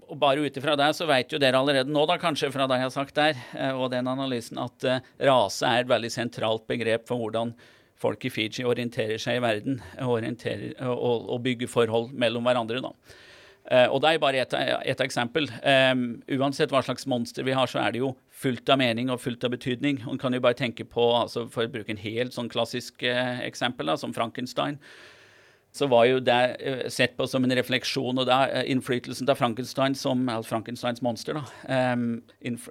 og 0.07 0.17
bare 0.19 0.43
ut 0.43 0.59
ifra 0.59 0.75
det, 0.79 0.89
så 0.97 1.07
vet 1.07 1.31
jo 1.31 1.39
dere 1.39 1.61
allerede 1.61 1.93
nå, 1.93 2.03
da, 2.09 2.17
kanskje 2.19 2.51
fra 2.51 2.67
det 2.67 2.81
jeg 2.81 2.89
har 2.89 2.95
sagt 2.95 3.15
der, 3.15 3.39
eh, 3.55 3.71
og 3.71 3.93
den 3.93 4.09
analysen, 4.11 4.59
at 4.59 4.87
eh, 4.87 5.13
rase 5.29 5.69
er 5.69 5.85
et 5.85 5.91
veldig 5.91 6.11
sentralt 6.11 6.67
begrep 6.67 7.07
for 7.07 7.21
hvordan 7.21 7.55
folk 7.97 8.27
i 8.27 8.31
Fiji 8.33 8.65
orienterer 8.67 9.21
seg 9.21 9.39
i 9.39 9.45
verden 9.45 9.79
og, 10.03 10.19
og, 10.83 11.31
og 11.33 11.39
bygger 11.47 11.71
forhold 11.71 12.11
mellom 12.13 12.45
hverandre. 12.45 12.83
da. 12.83 12.91
Og 13.89 13.97
Det 14.03 14.11
er 14.13 14.19
bare 14.21 14.43
ett 14.85 15.01
eksempel. 15.01 15.49
Um, 15.65 16.21
uansett 16.37 16.71
hva 16.71 16.83
slags 16.85 17.07
monster 17.09 17.43
vi 17.43 17.55
har, 17.57 17.67
så 17.67 17.81
er 17.81 17.95
det 17.95 18.03
jo 18.03 18.13
fullt 18.29 18.69
av 18.69 18.77
mening 18.79 19.09
og 19.09 19.19
fullt 19.19 19.43
av 19.43 19.51
betydning. 19.51 19.97
Man 20.05 20.21
kan 20.21 20.37
jo 20.37 20.43
bare 20.45 20.55
tenke 20.55 20.85
på, 20.85 21.07
altså 21.17 21.47
for 21.51 21.65
å 21.65 21.73
bruke 21.73 21.91
en 21.91 21.99
helt 21.99 22.37
sånn 22.37 22.51
klassisk 22.53 23.01
uh, 23.01 23.41
eksempel, 23.43 23.89
da, 23.89 23.97
som 23.97 24.13
Frankenstein 24.15 24.77
så 25.77 25.87
var 25.87 26.05
jo 26.09 26.19
det 26.23 26.37
eh, 26.59 26.83
sett 26.89 27.17
på 27.17 27.27
som 27.29 27.45
en 27.45 27.53
refleksjon, 27.55 28.17
og 28.17 28.25
da 28.29 28.39
eh, 28.49 28.65
innflytelsen 28.73 29.29
av 29.29 29.37
Frankenstein 29.37 29.95
som 29.97 30.25
Frankensteins 30.47 31.03
monster, 31.05 31.37
da, 31.37 31.43
um, 31.93 32.21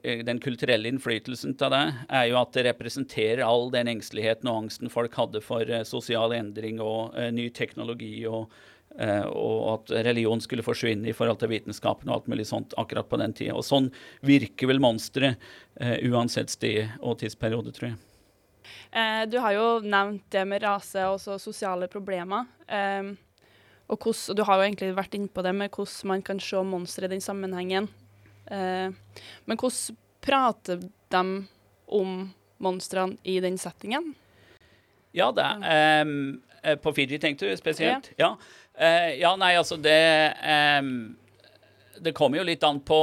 den 0.03 0.41
kulturelle 0.43 0.91
innflytelsen 0.91 1.55
av 1.63 1.75
det, 1.75 1.83
er 2.21 2.31
jo 2.33 2.41
at 2.41 2.57
det 2.57 2.67
representerer 2.67 3.45
all 3.47 3.71
den 3.75 3.93
engsteligheten 3.95 4.51
og 4.51 4.65
angsten 4.65 4.93
folk 4.93 5.15
hadde 5.19 5.43
for 5.45 5.71
uh, 5.71 5.85
sosial 5.87 6.35
endring 6.35 6.83
og 6.83 7.15
uh, 7.15 7.29
ny 7.35 7.47
teknologi, 7.55 8.15
og, 8.27 8.51
uh, 8.99 9.27
og, 9.31 9.61
at 9.77 9.95
religion 10.09 10.43
skulle 10.43 10.67
forsvinne 10.67 11.13
i 11.13 11.17
forhold 11.17 11.39
til 11.45 11.53
vitenskapen 11.55 12.11
og 12.11 12.19
alt 12.19 12.33
mulig 12.33 12.49
sånt 12.51 12.75
akkurat 12.81 13.11
på 13.11 13.23
den 13.23 13.37
tida. 13.39 13.55
Og 13.55 13.67
sånn 13.67 13.93
virker 14.27 14.73
vel 14.73 14.83
monsteret 14.83 15.39
uansett 16.09 16.51
sted 16.51 16.97
og 17.05 17.19
tidsperiode, 17.21 17.75
tror 17.77 17.93
jeg. 17.93 17.99
Eh, 18.91 19.23
du 19.29 19.39
har 19.43 19.55
jo 19.57 19.67
nevnt 19.85 20.25
det 20.33 20.45
med 20.49 20.63
rase 20.65 21.05
og 21.09 21.21
sosiale 21.21 21.89
problemer. 21.93 22.49
Eh, 22.69 23.13
og, 23.87 24.09
hos, 24.09 24.27
du 24.35 24.43
har 24.47 24.59
jo 24.59 24.67
egentlig 24.67 24.95
vært 24.97 25.15
inne 25.19 25.31
på 25.31 25.45
det 25.47 25.55
med 25.55 25.71
hvordan 25.71 26.13
man 26.13 26.25
kan 26.27 26.41
se 26.43 26.63
monstre 26.67 27.07
i 27.07 27.13
den 27.15 27.23
sammenhengen. 27.23 27.89
Eh, 28.51 28.91
men 29.45 29.61
hvordan 29.61 29.99
prater 30.27 30.83
de 31.15 31.23
om 31.87 32.17
monstrene 32.59 33.19
i 33.23 33.39
den 33.41 33.59
settingen? 33.59 34.15
Ja, 35.17 35.31
det 35.33 35.47
um, 36.05 36.43
På 36.83 36.93
Fiji, 36.93 37.19
tenkte 37.19 37.47
du 37.49 37.57
spesielt? 37.57 38.11
Ja. 38.17 38.35
Ja. 38.35 38.37
Uh, 38.77 39.13
ja, 39.17 39.31
nei, 39.41 39.55
altså 39.57 39.79
det 39.81 40.35
um, 40.83 41.17
Det 42.05 42.13
kommer 42.13 42.43
jo 42.43 42.45
litt 42.45 42.65
an 42.67 42.83
på 42.85 42.99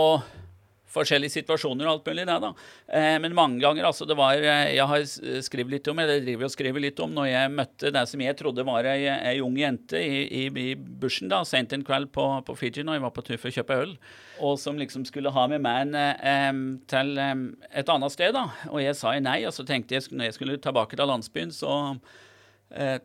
forskjellige 0.93 1.35
situasjoner 1.39 1.87
og 1.87 1.93
alt 1.95 2.09
mulig. 2.09 2.25
Det, 2.29 2.37
da. 2.43 2.51
Eh, 2.87 3.17
men 3.23 3.35
mange 3.37 3.61
ganger 3.63 3.87
altså 3.89 4.07
det 4.09 4.17
var, 4.19 4.37
eh, 4.37 4.75
Jeg 4.75 4.87
har 4.89 5.05
skrevet 5.45 5.77
litt 5.77 5.87
om, 5.91 5.99
eller 5.99 6.23
driver 6.23 6.47
og 6.47 6.53
skriver 6.53 6.83
litt 6.83 6.99
om 7.03 7.13
når 7.13 7.29
jeg 7.31 7.53
møtte 7.53 7.93
det 7.93 8.05
som 8.09 8.23
jeg 8.23 8.37
trodde 8.39 8.67
var 8.67 8.89
ei, 8.89 9.07
ei 9.09 9.37
ung 9.43 9.57
jente 9.59 9.99
i, 9.99 10.23
i, 10.27 10.43
i 10.47 10.75
bushen 10.75 11.31
da, 11.31 11.43
sent 11.47 11.73
en 11.73 11.85
kveld 11.85 12.11
på, 12.15 12.27
på, 12.47 12.57
Fiji 12.59 12.85
når 12.85 12.99
jeg 12.99 13.05
var 13.05 13.15
på 13.15 13.25
tur 13.25 13.37
for 13.37 13.51
å 13.51 13.57
kjøpe 13.57 13.79
øl, 13.85 13.95
og 14.43 14.59
som 14.61 14.79
liksom 14.79 15.05
skulle 15.09 15.33
ha 15.33 15.47
med 15.51 15.63
meg 15.63 15.95
eh, 15.97 16.51
til 16.91 17.15
eh, 17.21 17.33
et 17.71 17.89
annet 17.89 18.13
sted. 18.13 18.35
da, 18.35 18.47
Og 18.71 18.83
jeg 18.83 18.97
sa 18.99 19.15
nei, 19.19 19.41
og 19.47 19.55
så 19.55 19.65
tenkte 19.67 19.97
jeg 19.97 20.11
når 20.11 20.31
jeg 20.31 20.37
skulle 20.39 20.61
tilbake 20.61 20.99
til 20.99 21.09
landsbyen, 21.09 21.53
så 21.53 21.73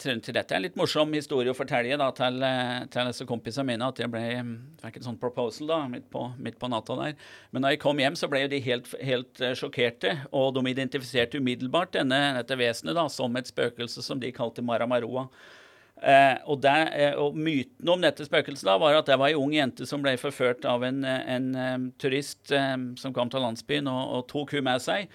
til, 0.00 0.20
til, 0.24 0.32
dette 0.32 0.54
er 0.54 0.58
en 0.58 0.64
litt 0.64 0.78
morsom 0.80 1.12
historie 1.12 1.52
å 1.52 1.56
fortelle 1.56 1.98
da, 2.00 2.08
til, 2.16 2.40
eh, 2.46 2.86
til 2.92 3.10
disse 3.10 3.26
kompisene 3.28 3.66
mine. 3.68 3.90
At 3.92 4.00
jeg 4.00 4.10
ble 4.12 4.24
fikk 4.80 4.98
en 5.00 5.06
sånn 5.10 5.20
proposal 5.20 5.68
da, 5.68 5.78
midt 5.92 6.08
på, 6.12 6.24
midt 6.40 6.58
på, 6.60 6.70
natta 6.72 6.96
der. 6.96 7.14
Men 7.52 7.66
da 7.66 7.74
jeg 7.74 7.82
kom 7.82 8.00
hjem, 8.00 8.16
så 8.16 8.30
ble 8.32 8.46
de 8.48 8.62
helt, 8.64 8.88
helt 9.04 9.44
uh, 9.44 9.52
sjokkerte. 9.58 10.14
Og 10.32 10.54
de 10.56 10.64
identifiserte 10.72 11.42
umiddelbart 11.42 11.92
denne, 11.98 12.20
dette 12.40 12.58
vesenet 12.58 12.96
da, 12.96 13.08
som 13.12 13.36
et 13.36 13.50
spøkelse 13.50 14.04
som 14.04 14.20
de 14.22 14.32
kalte 14.34 14.64
Maramaroa. 14.64 15.28
Eh, 15.98 16.36
og, 16.46 16.60
det, 16.62 16.76
eh, 16.94 17.16
og, 17.18 17.34
Myten 17.34 17.90
om 17.90 18.02
dette 18.02 18.26
spøkelset 18.26 18.68
da, 18.68 18.76
var 18.78 19.00
at 19.00 19.08
det 19.10 19.16
var 19.18 19.32
ei 19.32 19.38
ung 19.38 19.50
jente 19.56 19.86
som 19.88 20.04
ble 20.04 20.12
forført 20.20 20.62
av 20.68 20.84
en, 20.86 21.02
en, 21.02 21.48
en 21.58 21.88
turist 21.98 22.52
eh, 22.54 22.76
som 23.00 23.14
kom 23.16 23.32
til 23.32 23.42
landsbyen 23.42 23.90
og, 23.90 24.14
og 24.14 24.28
tok 24.30 24.54
hun 24.54 24.68
med 24.68 24.84
seg 24.84 25.10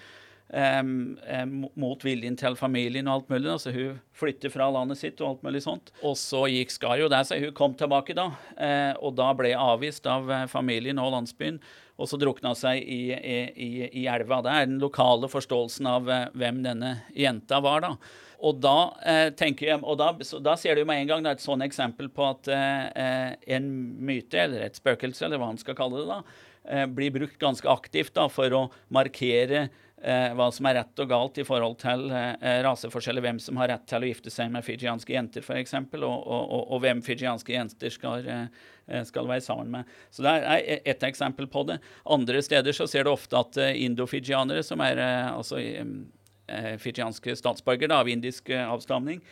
um, 0.54 1.66
mot 1.74 2.04
viljen 2.04 2.36
til 2.38 2.56
familien 2.58 3.08
og 3.08 3.18
alt 3.18 3.32
mulig. 3.32 3.50
Altså 3.50 3.72
hun 3.74 4.00
flytter 4.16 4.52
fra 4.52 4.68
landet 4.72 5.00
sitt 5.00 5.22
og 5.22 5.32
alt 5.34 5.46
mulig 5.46 5.64
sånt. 5.64 5.92
Og 6.06 6.16
så 6.20 6.44
gikk 6.50 6.74
skar 6.74 6.98
jo 7.00 7.10
der 7.12 7.26
seg. 7.26 7.44
Hun 7.44 7.56
kom 7.56 7.78
tilbake 7.78 8.16
da, 8.16 8.30
uh, 8.58 8.92
og 9.00 9.16
da 9.18 9.30
ble 9.36 9.54
avvist 9.58 10.06
av 10.10 10.30
uh, 10.30 10.44
familien 10.50 11.00
og 11.02 11.12
landsbyen. 11.16 11.60
Og 11.94 12.10
så 12.10 12.18
drukna 12.18 12.54
seg 12.58 12.82
i, 12.82 13.02
i, 13.14 13.70
i, 13.86 14.04
elva. 14.10 14.40
Det 14.42 14.52
er 14.52 14.68
den 14.68 14.80
lokale 14.82 15.30
forståelsen 15.30 15.90
av 15.90 16.10
uh, 16.10 16.20
hvem 16.34 16.62
denne 16.66 16.96
jenta 17.14 17.60
var, 17.64 17.84
da. 17.86 17.96
Og 18.44 18.58
da 18.60 19.30
tenker 19.38 19.70
jeg, 19.70 19.78
og 19.88 19.94
da, 19.96 20.10
da 20.44 20.52
ser 20.60 20.76
du 20.76 20.82
med 20.84 20.98
en 21.00 21.08
gang 21.08 21.22
det 21.24 21.30
er 21.30 21.36
et 21.38 21.44
sånn 21.44 21.62
eksempel 21.64 22.10
på 22.12 22.26
at 22.26 22.50
en 22.50 23.68
myte, 24.04 24.36
eller 24.36 24.66
et 24.66 24.76
spøkelse, 24.76 25.22
eller 25.24 25.40
hva 25.40 25.48
man 25.48 25.60
skal 25.62 25.78
kalle 25.78 26.02
det, 26.02 26.18
da, 26.18 26.84
blir 26.92 27.14
brukt 27.14 27.38
ganske 27.40 27.70
aktivt 27.72 28.12
da, 28.18 28.26
for 28.28 28.52
å 28.52 28.66
markere 28.92 29.62
eh, 29.62 29.83
hva 30.04 30.50
som 30.52 30.66
er 30.68 30.76
rett 30.80 31.00
og 31.00 31.08
galt 31.08 31.38
i 31.40 31.46
forhold 31.46 31.78
til 31.80 32.10
eh, 32.12 32.60
raseforskjeller, 32.66 33.24
hvem 33.24 33.38
som 33.40 33.56
har 33.60 33.70
rett 33.72 33.86
til 33.88 34.04
å 34.04 34.10
gifte 34.10 34.32
seg 34.32 34.50
med 34.52 34.66
fijianske 34.66 35.14
jenter 35.14 35.44
f.eks., 35.44 35.74
og, 35.78 36.04
og, 36.04 36.42
og, 36.42 36.62
og 36.76 36.82
hvem 36.84 37.00
fijianske 37.04 37.54
jenter 37.54 37.94
skal, 37.94 38.28
eh, 38.28 39.00
skal, 39.08 39.30
være 39.30 39.46
sammen 39.46 39.72
med. 39.72 39.94
Så 40.12 40.26
Det 40.26 40.34
er 40.34 40.82
ett 40.84 41.06
eksempel 41.08 41.48
på 41.48 41.64
det. 41.70 41.78
Andre 42.04 42.42
steder 42.44 42.76
så 42.76 42.88
ser 42.90 43.06
du 43.06 43.14
ofte 43.14 43.40
at 43.40 43.56
eh, 43.56 43.80
indofijianere, 43.86 44.64
som 44.66 44.82
er 44.84 45.00
eh, 45.00 45.32
altså 45.32 45.62
eh, 45.62 46.74
fijianske 46.82 47.36
statsborgere 47.40 47.96
av 47.96 48.10
indisk 48.12 48.52
avstamning, 48.52 49.22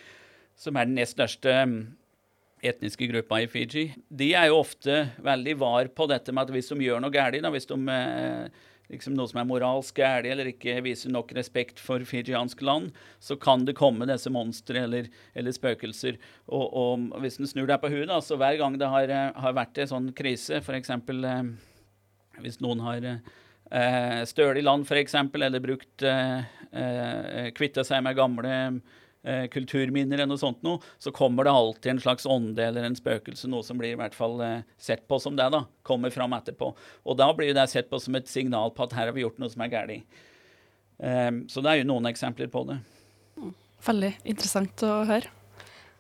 som 0.57 0.77
er 0.77 0.89
den 0.89 0.97
nest 0.97 1.19
største 1.19 1.53
etniske 2.63 3.07
gruppa 3.11 3.41
i 3.43 3.49
Fiji, 3.51 3.89
de 4.09 4.33
er 4.39 4.49
jo 4.51 4.61
ofte 4.61 5.09
veldig 5.23 5.55
var 5.59 5.89
på 5.97 6.07
dette 6.11 6.33
med 6.33 6.47
at 6.47 6.55
hvis 6.55 6.71
de 6.71 6.87
gjør 6.87 7.03
noe 7.03 7.13
galt, 7.15 7.49
hvis 7.55 7.69
de 7.69 7.79
eh, 7.91 8.69
liksom 8.93 9.17
noe 9.17 9.31
som 9.31 9.41
er 9.41 9.49
moralsk 9.49 9.97
galt, 9.99 10.29
eller 10.29 10.51
ikke 10.53 10.79
viser 10.85 11.13
nok 11.13 11.33
respekt 11.37 11.81
for 11.83 12.05
fijiansk 12.07 12.63
land, 12.65 12.93
så 13.23 13.39
kan 13.41 13.67
det 13.67 13.77
komme 13.79 14.09
disse 14.09 14.31
monstre 14.33 14.85
eller, 14.87 15.11
eller, 15.35 15.57
spøkelser. 15.57 16.19
Og, 16.47 16.67
og, 16.69 17.07
hvis 17.25 17.41
en 17.41 17.51
snur 17.51 17.69
deg 17.71 17.81
på 17.83 17.93
huet, 17.93 18.13
så 18.25 18.39
hver 18.41 18.61
gang 18.61 18.79
det 18.81 18.91
har, 18.93 19.13
har 19.35 19.57
vært 19.57 19.83
en 19.83 19.93
sånn 19.95 20.11
krise, 20.17 20.61
f.eks. 20.63 20.93
Eh, 20.93 21.45
hvis 22.43 22.61
noen 22.65 22.83
har 22.85 23.07
eh, 23.09 24.23
i 24.23 24.65
land, 24.65 24.87
f.eks., 24.89 25.17
eller 25.17 25.65
brukt 25.65 26.05
eh, 26.07 26.45
eh, 26.73 27.49
kvitta 27.57 27.85
seg 27.87 28.05
med 28.05 28.19
gamle 28.19 28.53
eh, 28.53 29.01
kulturminner 29.53 30.19
eller 30.19 30.33
noe 30.33 30.41
sånt 30.41 30.63
noe, 30.67 30.81
så 30.99 31.13
kommer 31.15 31.47
det 31.47 31.55
alltid 31.55 31.93
en 31.93 32.03
slags 32.03 32.27
ånde 32.27 32.65
eller 32.65 32.87
en 32.89 32.97
spøkelse, 32.99 33.51
noe 33.51 33.63
som 33.67 33.79
blir 33.79 33.95
i 33.95 33.99
hvert 34.01 34.17
fall 34.17 34.41
eh, 34.43 34.65
sett 34.83 35.05
på 35.11 35.19
som 35.23 35.37
det, 35.39 35.47
da. 35.55 35.65
Kommer 35.87 36.11
fram 36.15 36.35
etterpå. 36.37 36.73
Og 37.07 37.19
da 37.21 37.29
blir 37.37 37.55
det 37.55 37.69
sett 37.71 37.91
på 37.91 38.01
som 38.03 38.19
et 38.19 38.31
signal 38.31 38.75
på 38.75 38.87
at 38.87 38.97
her 38.99 39.11
har 39.11 39.17
vi 39.17 39.23
gjort 39.27 39.39
noe 39.43 39.53
som 39.53 39.63
er 39.63 39.71
galt. 39.73 40.19
Eh, 41.03 41.31
så 41.49 41.63
det 41.63 41.71
er 41.71 41.83
jo 41.83 41.93
noen 41.93 42.11
eksempler 42.11 42.51
på 42.53 42.65
det. 42.71 42.81
Veldig 43.83 44.13
interessant 44.31 44.83
å 44.87 44.99
høre. 45.09 45.31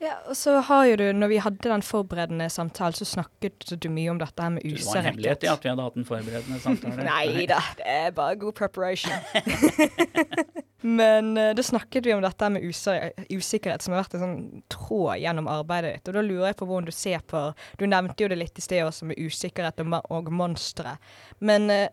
Ja, 0.03 0.17
og 0.27 0.35
så 0.35 0.57
har 0.67 0.87
jo 0.89 0.97
du, 0.99 1.05
når 1.15 1.29
vi 1.31 1.37
hadde 1.45 1.71
den 1.71 1.85
forberedende 1.87 2.49
samtalen, 2.51 2.97
så 2.99 3.07
snakket 3.07 3.69
du 3.79 3.87
mye 3.87 4.11
om 4.11 4.19
dette 4.19 4.43
her 4.43 4.51
med 4.57 4.65
usikkerhet. 4.67 4.83
Det 4.83 4.89
var 4.89 4.99
en 4.99 5.07
hemmelighet 5.07 5.47
i 5.47 5.51
at 5.53 5.63
vi 5.63 5.71
hadde 5.71 5.87
hatt 5.87 6.01
en 6.01 6.09
forberedende 6.09 6.59
samtale. 6.65 7.07
Nei 7.13 7.47
da, 7.47 7.61
det 7.79 7.87
er 7.87 8.11
bare 8.17 8.35
god 8.43 8.57
preparation. 8.59 9.15
Men 10.83 11.33
uh, 11.39 11.55
da 11.55 11.63
snakket 11.63 12.07
vi 12.07 12.15
om 12.15 12.23
dette 12.23 12.49
med 12.51 12.65
usikkerhet, 12.67 13.83
som 13.83 13.95
har 13.95 14.03
vært 14.03 14.17
en 14.19 14.25
sånn 14.25 14.63
tråd 14.73 15.21
gjennom 15.23 15.51
arbeidet 15.51 15.97
ditt. 15.97 16.11
Og 16.11 16.19
da 16.19 16.25
lurer 16.27 16.49
jeg 16.51 16.59
på 16.61 16.69
hvordan 16.69 16.89
du 16.89 16.95
ser 16.97 17.23
på 17.27 17.43
Du 17.79 17.87
nevnte 17.87 18.25
jo 18.25 18.31
det 18.33 18.41
litt 18.41 18.59
i 18.59 18.65
sted 18.65 18.83
også, 18.85 19.09
med 19.11 19.21
usikkerhet 19.23 19.83
og, 19.85 19.99
og 20.11 20.33
monstre. 20.35 20.97
Men 21.41 21.71
uh, 21.71 21.87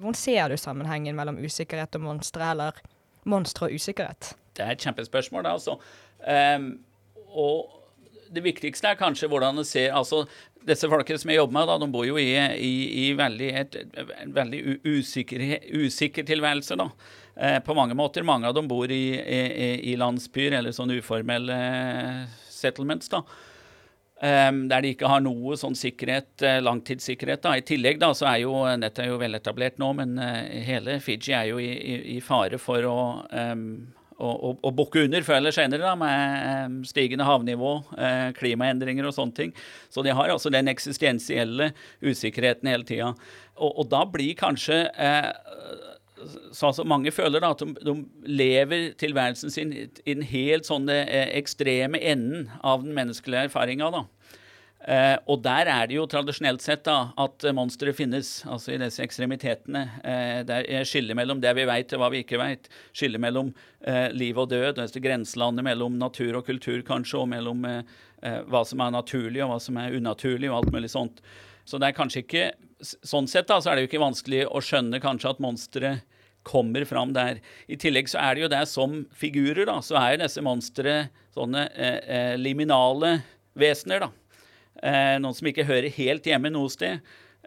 hvordan 0.00 0.18
ser 0.18 0.50
du 0.50 0.58
sammenhengen 0.58 1.16
mellom 1.16 1.38
usikkerhet 1.38 1.94
og 1.98 2.08
monstre, 2.08 2.50
eller 2.50 2.82
monstre 3.30 3.68
og 3.68 3.78
usikkerhet? 3.78 4.34
Det 4.54 4.66
er 4.66 4.74
et 4.74 4.82
kjempespørsmål, 4.82 5.46
da, 5.46 5.54
altså. 5.54 5.78
Um, 6.24 6.68
og 7.34 7.80
det 8.34 8.42
viktigste 8.44 8.90
er 8.90 8.98
kanskje 8.98 9.28
hvordan 9.30 9.58
det 9.60 9.66
ser 9.68 9.94
altså 9.94 10.24
Disse 10.64 10.88
folkene 10.88 11.20
som 11.20 11.28
jeg 11.28 11.36
jobber 11.36 11.52
med, 11.58 11.66
da, 11.68 11.74
de 11.76 11.86
bor 11.92 12.06
jo 12.08 12.14
i, 12.16 12.30
i, 12.56 12.70
i 13.02 13.08
veldig, 13.12 13.48
et, 13.60 13.74
et, 13.76 14.12
veldig 14.32 14.60
usikker, 14.88 15.42
usikker 15.76 16.24
tilværelse. 16.24 16.78
da. 16.80 16.86
Eh, 17.36 17.58
på 17.60 17.74
mange 17.74 17.96
måter. 17.98 18.22
Mange 18.22 18.48
av 18.48 18.54
dem 18.54 18.68
bor 18.68 18.90
i, 18.90 19.04
i, 19.18 19.70
i 19.92 19.96
landsbyer 19.98 20.60
eller 20.60 20.74
sånne 20.74 21.00
uformelle 21.00 21.58
settlements. 22.50 23.10
da. 23.12 23.24
Um, 24.24 24.60
der 24.70 24.80
de 24.80 24.92
ikke 24.94 25.08
har 25.10 25.20
noe 25.20 25.56
sånn 25.58 25.74
sikkerhet, 25.76 26.30
uh, 26.46 26.60
langtidssikkerhet. 26.62 27.42
da. 27.44 27.56
I 27.58 27.66
tillegg 27.66 27.98
da, 28.00 28.12
så 28.16 28.30
er 28.30 28.44
jo 28.44 28.54
nettet 28.78 29.02
er 29.04 29.10
jo 29.10 29.18
veletablert 29.20 29.76
nå, 29.82 29.90
men 29.98 30.14
uh, 30.22 30.38
hele 30.64 31.00
Fiji 31.02 31.34
er 31.34 31.50
jo 31.50 31.58
i, 31.60 31.68
i, 31.74 31.96
i 32.14 32.20
fare 32.24 32.60
for 32.62 32.86
å 32.88 32.96
um, 33.28 33.66
å, 34.14 34.70
bukke 34.74 35.04
under 35.04 35.24
før 35.26 35.40
eller 35.40 35.54
senere 35.54 35.82
da, 35.82 35.94
med 35.98 36.84
stigende 36.88 37.26
havnivå, 37.26 37.72
uh, 37.98 38.30
klimaendringer 38.36 39.08
og 39.08 39.16
sånne 39.16 39.38
ting. 39.38 39.54
Så 39.92 40.04
de 40.06 40.14
har 40.14 40.30
altså 40.32 40.52
den 40.54 40.70
eksistensielle 40.70 41.72
usikkerheten 42.04 42.70
hele 42.70 42.86
tida. 42.88 43.12
Og, 43.56 43.70
og, 43.70 43.84
da 43.90 44.04
blir 44.10 44.34
kanskje 44.38 44.80
eh, 44.90 45.30
sånn 46.54 46.74
som 46.76 46.88
mange 46.90 47.12
føler, 47.14 47.42
da, 47.42 47.52
at 47.54 47.62
de, 47.62 47.74
de, 47.84 47.94
lever 48.28 48.90
tilværelsen 49.00 49.52
sin 49.52 49.72
i 49.74 49.86
den 50.06 50.24
helt 50.28 50.68
sånne 50.68 51.02
eh, 51.04 51.30
ekstreme 51.38 52.00
enden 52.00 52.48
av 52.62 52.84
den 52.84 52.96
menneskelige 52.96 53.48
erfaringa. 53.48 54.04
Eh, 54.84 55.14
og 55.32 55.40
der 55.46 55.68
er 55.72 55.88
det 55.88 55.96
jo 55.96 56.04
tradisjonelt 56.10 56.60
sett 56.60 56.82
da, 56.84 57.14
at 57.20 57.46
monstre 57.56 57.94
finnes, 57.96 58.42
altså 58.44 58.74
i 58.74 58.80
disse 58.82 59.00
ekstremitetene. 59.04 59.84
Eh, 60.04 60.42
er 60.44 60.88
skillet 60.88 61.16
mellom 61.16 61.40
det 61.40 61.54
vi 61.56 61.64
veit 61.68 61.94
og 61.96 62.02
hva 62.02 62.10
vi 62.12 62.20
ikke 62.24 62.40
veit. 62.40 62.68
Skillet 62.92 63.22
mellom 63.22 63.54
eh, 63.80 64.10
liv 64.12 64.38
og 64.40 64.50
død, 64.52 64.76
dette 64.82 65.02
grenselandet 65.04 65.64
mellom 65.64 65.96
natur 66.00 66.40
og 66.40 66.44
kultur 66.50 66.84
kanskje, 66.84 67.22
og 67.22 67.32
mellom 67.32 67.64
eh, 67.70 67.80
eh, 68.22 68.42
hva 68.50 68.64
som 68.68 68.84
er 68.84 68.92
naturlig 68.92 69.44
og 69.44 69.54
hva 69.54 69.60
som 69.62 69.80
er 69.80 69.96
unaturlig 69.96 70.52
og 70.52 70.60
alt 70.60 70.76
mulig 70.76 70.92
sånt. 70.92 71.24
Så 71.64 71.80
det 71.80 71.90
er 71.90 71.98
kanskje 72.00 72.26
ikke 72.26 72.46
Sånn 72.84 73.24
sett 73.30 73.46
da, 73.48 73.56
så 73.62 73.70
er 73.70 73.78
det 73.78 73.84
jo 73.84 73.88
ikke 73.88 74.00
vanskelig 74.02 74.42
å 74.44 74.60
skjønne 74.60 74.98
kanskje 75.00 75.30
at 75.30 75.38
monstre 75.40 75.92
kommer 76.46 76.84
fram 76.88 77.14
der. 77.16 77.40
I 77.66 77.78
tillegg 77.80 78.10
så 78.12 78.20
er 78.22 78.36
det 78.36 78.44
jo 78.44 78.52
det 78.52 78.62
som 78.70 79.02
figurer, 79.16 79.64
da, 79.68 79.80
så 79.84 79.98
er 80.00 80.14
jo 80.14 80.22
disse 80.24 80.44
monstre 80.44 80.96
sånne 81.34 81.66
eh, 81.74 82.34
liminale 82.38 83.16
vesener, 83.58 84.06
da. 84.06 84.10
Eh, 84.84 85.14
noen 85.22 85.36
som 85.36 85.48
ikke 85.48 85.66
hører 85.68 85.94
helt 85.96 86.26
hjemme 86.28 86.52
noe 86.52 86.72
sted. 86.72 87.00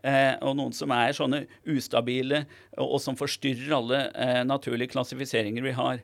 Eh, 0.05 0.33
og 0.45 0.57
noen 0.59 0.75
som 0.77 0.91
er 0.93 1.15
sånne 1.17 1.43
ustabile, 1.73 2.43
og, 2.77 2.97
og 2.97 3.03
som 3.03 3.17
forstyrrer 3.17 3.75
alle 3.77 4.01
eh, 4.13 4.41
naturlige 4.47 4.93
klassifiseringer 4.93 5.65
vi 5.65 5.75
har. 5.77 6.03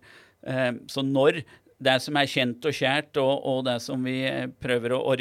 Eh, 0.49 0.71
så 0.89 1.05
når 1.05 1.43
det 1.83 1.95
som 2.03 2.17
er 2.19 2.29
kjent 2.29 2.65
og 2.69 2.75
kjært, 2.77 3.19
og, 3.21 3.33
og 3.49 3.61
det 3.67 3.77
som 3.83 4.03
vi 4.05 4.17
prøver 4.63 4.95
å 4.97 5.15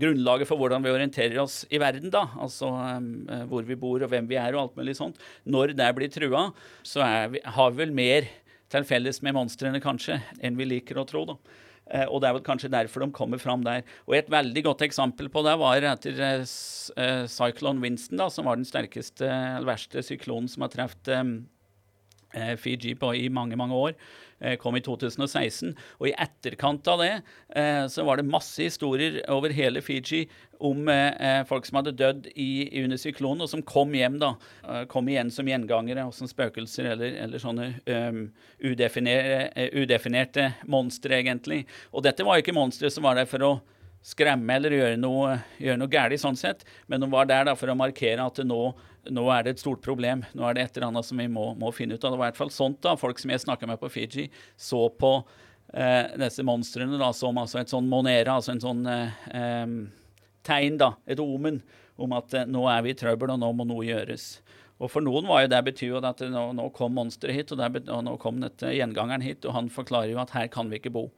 Grunnlaget 0.00 0.48
for 0.48 0.60
hvordan 0.60 0.84
vi 0.84 0.92
orienterer 0.92 1.38
oss 1.42 1.62
i 1.70 1.80
verden, 1.82 2.10
da, 2.12 2.26
altså 2.40 2.70
um, 2.72 3.10
hvor 3.50 3.66
vi 3.68 3.78
bor 3.78 4.02
og 4.02 4.12
hvem 4.12 4.28
vi 4.30 4.38
er 4.40 4.56
og 4.56 4.64
alt 4.64 4.78
mulig 4.80 4.96
sånt, 4.98 5.20
når 5.44 5.76
det 5.78 5.90
blir 5.96 6.12
trua, 6.12 6.48
så 6.86 7.04
vi, 7.32 7.42
har 7.44 7.74
vi 7.74 7.84
vel 7.84 7.96
mer 7.96 8.30
til 8.70 8.86
felles 8.86 9.18
med 9.26 9.34
monstrene, 9.36 9.82
kanskje, 9.82 10.20
enn 10.40 10.58
vi 10.58 10.68
liker 10.68 11.00
å 11.00 11.08
tro. 11.08 11.26
da. 11.32 11.38
Eh, 11.90 12.06
og 12.06 12.22
det 12.22 12.28
er 12.28 12.36
vel 12.36 12.46
kanskje 12.46 12.70
derfor 12.70 13.04
de 13.04 13.10
kommer 13.14 13.40
fram 13.42 13.64
der. 13.66 13.82
Og 14.06 14.16
et 14.18 14.30
veldig 14.30 14.62
godt 14.68 14.84
eksempel 14.86 15.30
på 15.32 15.42
det 15.46 15.56
var 15.60 15.86
etter 15.92 16.20
eh, 16.26 16.44
eh, 17.02 17.24
Cyclone 17.30 17.82
Winston, 17.82 18.20
da, 18.20 18.28
som 18.30 18.46
var 18.46 18.60
den 18.60 18.68
sterkeste, 18.68 19.30
verste 19.66 20.04
syklonen 20.06 20.50
som 20.50 20.66
har 20.66 20.74
truffet 20.74 21.48
Fiji 22.62 22.92
på 22.94 23.08
i 23.18 23.24
mange, 23.26 23.56
mange 23.58 23.74
år. 23.74 23.96
Eh, 24.40 24.56
kom 24.56 24.76
i 24.76 24.80
2016. 24.80 25.74
Og 26.00 26.06
i 26.08 26.14
etterkant 26.16 26.86
av 26.88 27.02
det 27.02 27.10
eh, 27.56 27.84
så 27.92 28.06
var 28.08 28.16
det 28.16 28.28
masse 28.30 28.64
historier 28.64 29.18
over 29.32 29.52
hele 29.52 29.82
Fiji 29.84 30.22
om 30.64 30.88
eh, 30.88 31.42
folk 31.48 31.68
som 31.68 31.80
hadde 31.80 31.92
dødd 31.96 32.30
i, 32.34 32.68
under 32.82 33.00
syklonen, 33.00 33.44
og 33.44 33.50
som 33.52 33.64
kom 33.64 33.92
hjem, 33.96 34.16
da. 34.20 34.34
Kom 34.92 35.08
igjen 35.08 35.32
som 35.32 35.48
gjengangere 35.48 36.04
og 36.08 36.14
som 36.16 36.28
spøkelser 36.28 36.90
eller, 36.92 37.16
eller 37.24 37.40
sånne 37.40 37.68
um, 37.88 38.20
udefinerte, 38.60 39.68
udefinerte 39.72 40.50
monstre, 40.68 41.16
egentlig. 41.20 41.62
Og 41.96 42.04
dette 42.04 42.26
var 42.26 42.36
jo 42.36 42.44
ikke 42.44 42.56
monstre 42.56 42.92
som 42.92 43.08
var 43.08 43.16
der 43.16 43.28
for 43.28 43.46
å 43.46 43.52
skremme 44.02 44.54
eller 44.56 44.74
gjøre 44.74 45.00
noe, 45.00 45.34
gjøre 45.60 45.80
noe 45.80 45.92
galt, 45.92 46.20
sånn 46.22 46.38
sett, 46.38 46.64
men 46.88 47.02
de 47.02 47.08
var 47.12 47.28
der 47.28 47.50
da 47.50 47.56
for 47.58 47.70
å 47.70 47.78
markere 47.78 48.24
at 48.24 48.40
nå 48.46 48.62
nå 49.08 49.22
er 49.32 49.46
det 49.46 49.54
et 49.54 49.62
stort 49.62 49.80
problem. 49.84 50.24
Nå 50.36 50.44
er 50.44 50.56
det 50.56 50.64
et 50.64 50.74
eller 50.76 50.90
annet 50.90 51.06
som 51.08 51.20
vi 51.20 51.28
må, 51.30 51.50
må 51.58 51.70
finne 51.72 51.96
ut 51.96 52.04
av. 52.04 52.12
Det 52.12 52.18
var 52.20 52.28
i 52.28 52.30
hvert 52.34 52.40
fall 52.40 52.52
sånt 52.52 52.82
da, 52.84 52.96
Folk 53.00 53.20
som 53.20 53.32
jeg 53.32 53.42
snakka 53.46 53.68
med 53.70 53.80
på 53.80 53.88
Fiji, 53.92 54.26
så 54.60 54.82
på 54.92 55.14
eh, 55.72 56.12
disse 56.20 56.44
monstrene 56.46 57.12
som 57.16 57.40
altså 57.40 57.62
et 57.62 57.72
sånn 57.72 57.88
monera, 57.88 58.36
altså 58.36 58.52
en 58.52 58.62
sånn 58.62 58.84
eh, 58.90 59.74
tegn, 60.46 60.78
da, 60.80 60.92
et 61.08 61.22
omen, 61.22 61.62
om 62.00 62.16
at 62.16 62.36
eh, 62.36 62.48
nå 62.48 62.66
er 62.70 62.84
vi 62.84 62.94
i 62.94 62.98
trøbbel, 62.98 63.34
og 63.34 63.42
nå 63.42 63.52
må 63.56 63.66
noe 63.68 63.86
gjøres. 63.88 64.34
Og 64.80 64.88
For 64.88 65.04
noen 65.04 65.28
var 65.28 65.44
jo 65.44 65.52
det 65.52 65.64
betyr 65.66 65.90
jo 65.90 66.00
at 66.08 66.22
nå, 66.24 66.46
nå 66.56 66.70
kom 66.76 66.94
monsteret 66.96 67.36
hit, 67.36 67.52
og, 67.52 67.60
der, 67.60 67.82
og, 67.92 68.04
nå 68.06 68.16
kom 68.20 68.40
dette 68.44 68.72
gjengangeren 68.72 69.24
hit, 69.24 69.44
og 69.44 69.56
han 69.56 69.72
forklarer 69.72 70.14
jo 70.14 70.22
at 70.22 70.32
her 70.36 70.48
kan 70.52 70.72
vi 70.72 70.80
ikke 70.80 70.94
bo. 70.94 71.08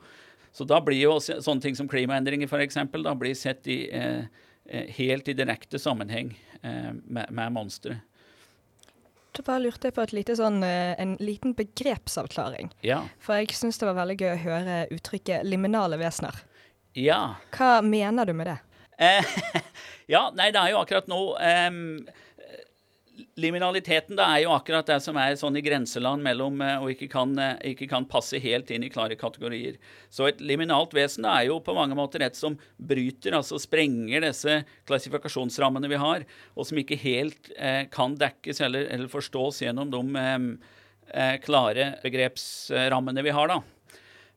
Så 0.52 0.66
da 0.68 0.80
blir 0.84 1.00
jo 1.00 1.16
sånne 1.20 1.64
ting 1.64 1.76
som 1.78 1.88
klimaendringer 1.88 2.50
f.eks. 2.50 2.76
da 2.92 3.14
blir 3.16 3.36
sett 3.38 3.66
i 3.72 3.86
eh, 3.88 4.24
Eh, 4.64 4.86
helt 4.88 5.28
i 5.28 5.32
direkte 5.32 5.78
sammenheng 5.78 6.38
eh, 6.62 6.92
med, 7.04 7.26
med 7.30 7.52
monstre. 7.52 7.98
Bare 9.44 9.62
lurte 9.64 9.88
jeg 9.88 9.96
på 9.96 10.04
lite 10.12 10.36
sånn, 10.38 10.60
eh, 10.62 10.92
en 11.02 11.16
liten 11.20 11.54
begrepsavklaring. 11.56 12.70
Ja. 12.86 13.00
For 13.20 13.40
jeg 13.40 13.56
syns 13.58 13.80
det 13.80 13.88
var 13.88 13.98
veldig 13.98 14.18
gøy 14.20 14.30
å 14.30 14.42
høre 14.44 14.76
uttrykket 14.94 15.48
'liminale 15.48 15.98
vesener'. 15.98 16.44
Ja. 16.94 17.40
Hva 17.56 17.80
mener 17.82 18.28
du 18.28 18.36
med 18.36 18.52
det? 18.52 18.58
ja, 20.14 20.28
nei, 20.36 20.52
det 20.54 20.60
er 20.60 20.70
jo 20.70 20.82
akkurat 20.84 21.08
nå 21.10 21.20
um, 21.34 21.78
liminaliteten 23.36 24.16
da 24.16 24.26
er 24.32 24.44
jo 24.44 24.52
akkurat 24.54 24.88
det 24.88 24.98
som 25.04 25.16
er 25.20 25.34
sånn 25.38 25.56
i 25.58 25.62
grenseland 25.64 26.24
mellom 26.24 26.60
eh, 26.64 26.82
og 26.82 26.92
ikke 26.94 27.08
kan, 27.12 27.32
eh, 27.40 27.72
ikke 27.72 27.88
kan, 27.90 28.06
passe 28.08 28.40
helt 28.42 28.70
inn 28.72 28.86
i 28.86 28.90
klare 28.92 29.16
kategorier. 29.20 29.78
Så 30.12 30.28
et 30.28 30.40
liminalt 30.44 30.94
vesen 30.96 31.26
er 31.28 31.46
jo 31.48 31.58
på 31.64 31.74
mange 31.76 31.96
måter 31.98 32.24
et 32.24 32.38
som 32.38 32.56
bryter, 32.76 33.36
altså 33.38 33.60
sprenger 33.62 34.24
disse 34.24 34.62
klassifikasjonsrammene 34.88 35.90
vi 35.92 36.00
har, 36.00 36.26
og 36.56 36.68
som 36.68 36.80
ikke 36.80 37.00
helt 37.04 37.52
eh, 37.56 37.84
kan 37.92 38.16
dekkes 38.20 38.62
eller, 38.64 38.88
eller, 38.92 39.12
forstås 39.12 39.62
gjennom 39.66 39.92
de 39.92 40.02
eh, 40.22 40.48
eh 41.12 41.36
klare 41.44 41.94
begrepsrammene 42.04 43.24
vi 43.24 43.36
har. 43.36 43.48
da. 43.52 43.62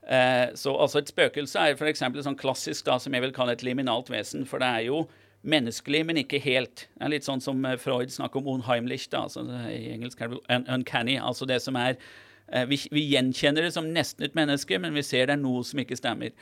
Eh, 0.05 0.53
så 0.53 0.75
altså 0.77 0.99
Et 0.99 1.09
spøkelse 1.09 1.59
er 1.59 1.75
f.eks. 1.75 2.03
sånn 2.27 2.38
klassisk 2.38 2.85
da, 2.85 2.99
som 2.99 3.13
jeg 3.13 3.23
vil 3.23 3.33
kalle 3.33 3.55
et 3.55 3.63
liminalt 3.65 4.11
vesen. 4.13 4.45
For 4.45 4.61
det 4.61 4.67
er 4.67 4.89
jo 4.89 5.05
menneskelig, 5.49 6.03
men 6.08 6.19
ikke 6.21 6.41
helt. 6.43 6.86
Det 6.95 7.05
er 7.05 7.13
litt 7.13 7.27
sånn 7.27 7.43
som 7.43 7.63
eh, 7.67 7.77
Freud 7.81 8.13
snakker 8.13 8.41
om 8.41 8.55
unheimlich, 8.58 9.08
da, 9.12 9.25
altså 9.27 9.45
i 9.69 9.93
engelsk 9.93 10.21
er 10.21 10.34
det 10.34 10.41
un 10.51 10.67
uncanny. 10.77 11.17
Altså 11.21 11.47
det 11.49 11.62
som 11.63 11.77
er 11.79 11.95
eh, 11.95 12.65
vi, 12.69 12.79
vi, 12.91 13.08
gjenkjenner 13.13 13.67
det 13.67 13.73
som 13.75 13.89
nesten 13.93 14.27
et 14.27 14.38
menneske, 14.38 14.79
men 14.81 14.95
vi 14.97 15.05
ser 15.05 15.29
det 15.29 15.38
er 15.38 15.41
noe 15.43 15.63
som 15.67 15.81
ikke 15.81 15.97
stemmer. 15.99 16.36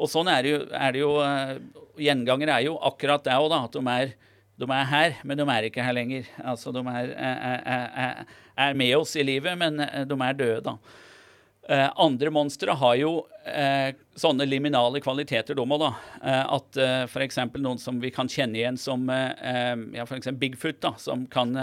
Og 0.00 0.08
sånn 0.08 0.30
er 0.32 0.44
det 0.44 0.52
jo, 0.52 0.64
er 0.72 0.96
det 0.96 1.02
jo 1.02 1.12
gjengangere 1.20 1.78
Gjenganger 2.00 2.52
er 2.54 2.64
jo 2.64 2.76
akkurat 2.88 3.24
det 3.26 3.36
òg, 3.36 3.50
da. 3.52 3.64
At 3.66 3.74
de 3.76 3.82
er, 3.92 4.12
de 4.62 4.68
er, 4.72 4.86
her, 4.88 5.16
men 5.28 5.36
de 5.36 5.44
er 5.52 5.66
ikke 5.68 5.84
her 5.84 5.96
lenger. 5.96 6.30
Altså 6.40 6.72
de 6.72 6.80
er, 6.88 7.10
er, 7.12 8.22
er, 8.56 8.78
med 8.80 8.94
oss 8.96 9.12
i 9.20 9.26
livet, 9.26 9.58
men 9.60 9.76
de 9.76 10.16
er 10.24 10.38
døde, 10.38 10.62
da. 10.70 10.78
Andre 12.00 12.32
monstre 12.32 12.72
har 12.80 12.96
jo 12.96 13.12
uh, 13.50 14.10
sånne 14.20 14.44
liminale 14.48 15.00
kvaliteter, 15.02 15.56
da 15.56 15.78
da. 15.80 15.88
Eh, 16.22 16.54
at 16.56 16.78
eh, 16.80 17.04
f.eks. 17.06 17.38
noen 17.56 17.78
som 17.80 18.00
vi 18.02 18.10
kan 18.14 18.28
kjenne 18.28 18.58
igjen 18.58 18.78
som 18.80 19.06
eh, 19.10 19.74
ja, 19.96 20.06
for 20.08 20.32
Bigfoot, 20.40 20.80
da, 20.82 20.92
som, 21.00 21.24
kan, 21.30 21.54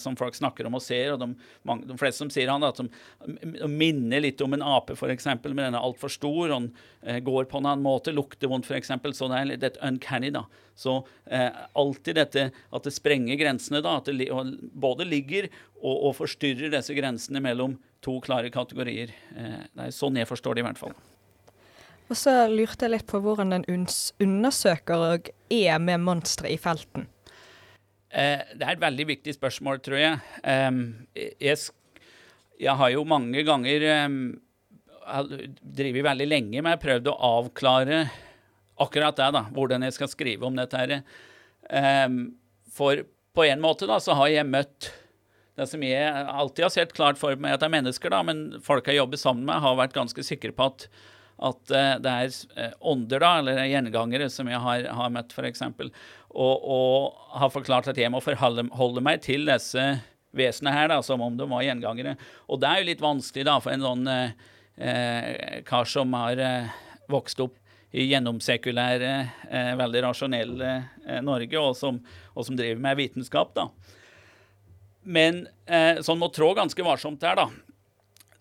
som, 0.00 0.16
folk 0.16 0.36
snakker 0.36 0.68
om 0.68 0.78
og 0.78 0.84
ser. 0.84 1.12
og 1.14 1.20
De, 1.20 1.30
mange, 1.68 1.86
de 1.88 1.96
fleste 2.00 2.22
som 2.22 2.30
sier 2.32 2.50
han 2.52 2.64
da, 2.64 2.72
at 2.72 2.80
de 2.80 3.70
minner 3.70 4.22
litt 4.24 4.40
om 4.44 4.56
en 4.56 4.64
ape, 4.64 4.96
f.eks., 4.96 5.28
men 5.44 5.60
den 5.60 5.74
er 5.74 5.82
altfor 5.82 6.12
stor. 6.12 6.54
og 6.54 6.54
den 6.54 7.24
går 7.26 7.50
på 7.50 7.60
en 7.60 7.68
annen 7.68 7.84
måte, 7.84 8.14
lukter 8.14 8.50
vondt, 8.50 8.70
f.eks. 8.70 8.94
Så 9.16 9.28
det 9.30 9.40
er 9.40 9.50
litt 9.50 9.82
uncanny. 9.84 10.32
da. 10.34 10.46
Så 10.76 11.00
alltid 11.26 12.18
dette 12.20 12.48
at 12.52 12.86
det 12.86 12.94
sprenger 12.94 13.38
grensene, 13.40 13.82
da, 13.84 13.98
at 14.00 14.08
det 14.08 14.30
både 14.76 15.08
ligger 15.08 15.50
og, 15.82 15.94
og 15.94 16.16
forstyrrer 16.22 16.72
disse 16.72 16.96
grensene 16.96 17.42
mellom 17.44 17.76
to 18.06 18.20
klare 18.24 18.52
kategorier. 18.54 19.12
Eh, 19.36 19.60
det 19.74 19.88
er 19.88 19.94
sånn 19.94 20.18
jeg 20.20 20.28
forstår 20.30 20.56
det, 20.56 20.64
i 20.64 20.68
hvert 20.68 20.80
fall. 20.80 20.96
Og 22.06 22.18
så 22.18 22.32
lurte 22.50 22.86
jeg 22.86 22.92
litt 22.92 23.06
på 23.10 23.18
hvordan 23.22 23.56
en 23.56 23.66
undersøker 23.66 25.30
er 25.50 25.78
med 25.82 26.04
monstre 26.06 26.52
i 26.52 26.58
felten. 26.60 27.08
Eh, 28.10 28.44
det 28.54 28.62
er 28.62 28.76
et 28.76 28.82
veldig 28.82 29.08
viktig 29.10 29.34
spørsmål, 29.34 29.80
tror 29.82 29.98
jeg. 29.98 30.20
Eh, 30.46 30.70
jeg, 31.42 31.58
jeg, 32.60 32.76
har 32.78 32.92
jo 32.94 33.02
mange 33.08 33.42
ganger 33.46 33.88
um, 34.06 34.20
drevet 35.60 36.06
veldig 36.06 36.28
lenge 36.30 36.62
med 36.64 36.80
prøvd 36.82 37.10
å 37.10 37.18
avklare 37.40 38.04
akkurat 38.82 39.18
det, 39.18 39.32
da, 39.34 39.42
hvordan 39.56 39.86
jeg 39.86 39.96
skal 39.96 40.12
skrive 40.12 40.46
om 40.46 40.56
dette. 40.58 40.78
her. 40.78 41.02
For 42.76 43.02
på 43.36 43.44
en 43.48 43.62
måte 43.64 43.88
da, 43.88 43.98
så 44.00 44.14
har 44.18 44.30
jeg 44.32 44.48
møtt 44.48 44.90
det 45.56 45.66
som 45.70 45.82
jeg 45.84 46.08
alltid 46.12 46.66
har 46.66 46.72
sett 46.74 46.92
klart 46.96 47.18
for 47.20 47.36
meg 47.40 47.56
at 47.56 47.62
det 47.62 47.70
er 47.70 47.76
mennesker, 47.78 48.12
da, 48.12 48.20
men 48.24 48.58
folk 48.64 48.88
jeg 48.90 48.98
jobber 48.98 49.20
sammen 49.20 49.46
med, 49.48 49.62
har 49.64 49.78
vært 49.78 49.96
ganske 49.96 50.24
sikre 50.26 50.52
på 50.56 50.68
at, 50.68 50.84
at 51.36 51.72
uh, 51.74 51.94
det 52.00 52.12
er 52.12 52.34
uh, 52.56 52.76
ånder, 52.92 53.20
da, 53.22 53.32
eller 53.42 53.62
gjengangere, 53.68 54.28
som 54.32 54.48
jeg 54.48 54.60
har, 54.62 54.86
har 54.98 55.12
møtt, 55.12 55.34
f.eks. 55.36 55.64
Og, 56.36 56.54
og 56.64 57.36
har 57.40 57.52
forklart 57.52 57.90
at 57.92 58.00
jeg 58.00 58.12
må 58.12 58.22
forholde 58.24 59.04
meg 59.04 59.22
til 59.24 59.48
disse 59.48 59.86
vesenene 60.36 60.74
her, 60.74 60.90
da, 60.92 61.00
som 61.04 61.22
om 61.24 61.36
de 61.36 61.46
var 61.48 61.64
gjengangere. 61.64 62.16
Og 62.48 62.60
det 62.60 62.70
er 62.70 62.82
jo 62.82 62.88
litt 62.90 63.04
vanskelig 63.04 63.46
da, 63.48 63.56
for 63.62 63.72
en 63.72 63.84
sånn 63.84 64.10
eh, 64.12 65.62
kar 65.66 65.88
som 65.88 66.12
har 66.16 66.42
eh, 66.42 66.74
vokst 67.12 67.40
opp 67.44 67.56
i 67.96 68.04
gjennomsekulære, 68.10 69.12
eh, 69.48 69.72
veldig 69.78 70.02
rasjonelle 70.04 70.72
eh, 71.06 71.20
Norge, 71.24 71.60
og 71.60 71.76
som, 71.78 72.00
og 72.34 72.48
som, 72.48 72.56
driver 72.58 72.82
med 72.82 72.98
vitenskap. 72.98 73.54
da. 73.56 73.68
Men 75.06 75.46
eh, 75.64 76.02
sånn 76.04 76.20
må 76.20 76.28
trå 76.34 76.52
ganske 76.58 76.84
varsomt 76.84 77.24
her, 77.24 77.38
da. 77.38 77.48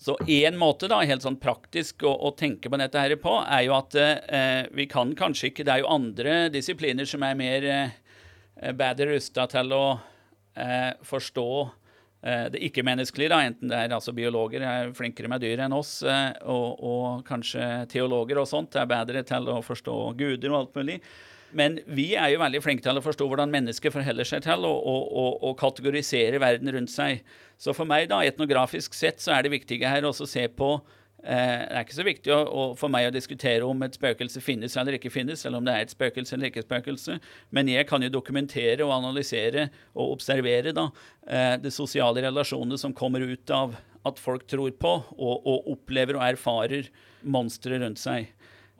Så 0.05 0.17
én 0.29 0.57
måte 0.61 0.89
da, 0.91 0.99
helt 1.01 1.25
sånn 1.25 1.39
praktisk 1.41 2.05
å, 2.05 2.11
å, 2.27 2.33
tenke 2.37 2.69
på 2.69 2.77
dette 2.77 3.01
her 3.01 3.15
på, 3.17 3.39
er 3.41 3.63
jo 3.65 3.73
at 3.77 3.95
eh, 3.97 4.67
vi 4.75 4.85
kan 4.91 5.15
kanskje 5.17 5.49
ikke 5.49 5.65
Det 5.65 5.73
er 5.73 5.81
jo 5.81 5.93
andre 5.95 6.35
disipliner 6.53 7.09
som 7.09 7.25
er 7.25 7.39
mer 7.39 7.65
eh, 7.71 7.95
bedre 8.77 9.15
rusta 9.15 9.47
til 9.49 9.73
å 9.73 9.85
eh, 10.61 10.93
forstå 11.01 11.49
Eh, 12.25 12.47
det 12.49 12.61
ikke-menneskelige, 12.65 13.29
da, 13.29 13.37
enten 13.45 13.69
det 13.69 13.77
er 13.77 13.91
altså 13.93 14.09
biologer 14.15 14.63
er 14.65 14.93
flinkere 14.97 15.29
med 15.29 15.43
dyr 15.43 15.61
enn 15.67 15.75
oss, 15.77 15.99
eh, 16.09 16.31
og, 16.49 16.79
og, 16.81 17.19
kanskje 17.27 17.85
teologer 17.91 18.39
og 18.41 18.47
sånt 18.49 18.73
er 18.81 18.87
bedre 18.89 19.21
til 19.27 19.45
å 19.53 19.59
forstå 19.61 19.97
guder 20.17 20.49
og 20.49 20.57
alt 20.57 20.79
mulig. 20.79 20.95
Men 21.55 21.79
vi 21.87 22.09
er 22.19 22.33
jo 22.33 22.41
veldig 22.41 22.61
flinke 22.63 22.83
til 22.83 22.99
å 22.99 23.03
forstå 23.05 23.29
hvordan 23.31 23.53
mennesker 23.53 23.93
forholder 23.93 24.27
seg 24.27 24.43
til 24.43 24.67
og 24.67 25.53
kategorisere 25.61 26.41
verden 26.43 26.73
rundt 26.75 26.91
seg. 26.91 27.23
Så 27.57 27.71
for 27.75 27.87
meg, 27.87 28.09
da, 28.11 28.19
etnografisk 28.27 28.97
sett, 28.97 29.23
så 29.23 29.37
er 29.37 29.45
det 29.45 29.55
viktige 29.55 29.87
her 29.87 30.07
å 30.07 30.13
se 30.15 30.43
på 30.51 30.75
Eh, 31.25 31.61
det 31.65 31.73
er 31.73 31.81
ikke 31.81 31.97
så 31.97 32.05
viktig 32.05 32.31
å, 32.33 32.37
å, 32.45 32.63
for 32.77 32.91
meg 32.93 33.07
å 33.07 33.13
diskutere 33.13 33.65
om 33.65 33.79
et 33.81 33.95
spøkelse 33.97 34.41
finnes 34.45 34.75
eller 34.77 34.99
ikke 34.99 35.09
finnes, 35.09 35.41
eller 35.47 35.57
om 35.57 35.65
det 35.65 35.73
er 35.73 35.85
et 35.87 35.93
spøkelse 35.95 36.35
eller 36.35 36.51
ikke 36.51 36.61
et 36.61 36.67
spøkelse, 36.67 37.17
men 37.55 37.71
jeg 37.71 37.87
kan 37.89 38.05
jo 38.05 38.11
dokumentere 38.13 38.85
og 38.85 38.93
analysere 38.93 39.71
og 39.95 40.19
observere 40.19 40.75
da, 40.75 40.85
eh, 41.25 41.55
de 41.63 41.73
sosiale 41.73 42.21
relasjonene 42.27 42.77
som 42.77 42.93
kommer 42.93 43.25
ut 43.25 43.53
av 43.55 43.73
at 44.05 44.21
folk 44.21 44.45
tror 44.51 44.75
på 44.77 44.91
og, 45.01 45.35
og 45.49 45.71
opplever 45.73 46.19
og 46.19 46.27
erfarer 46.27 46.91
monstre 47.25 47.81
rundt 47.81 47.97
seg. 47.97 48.29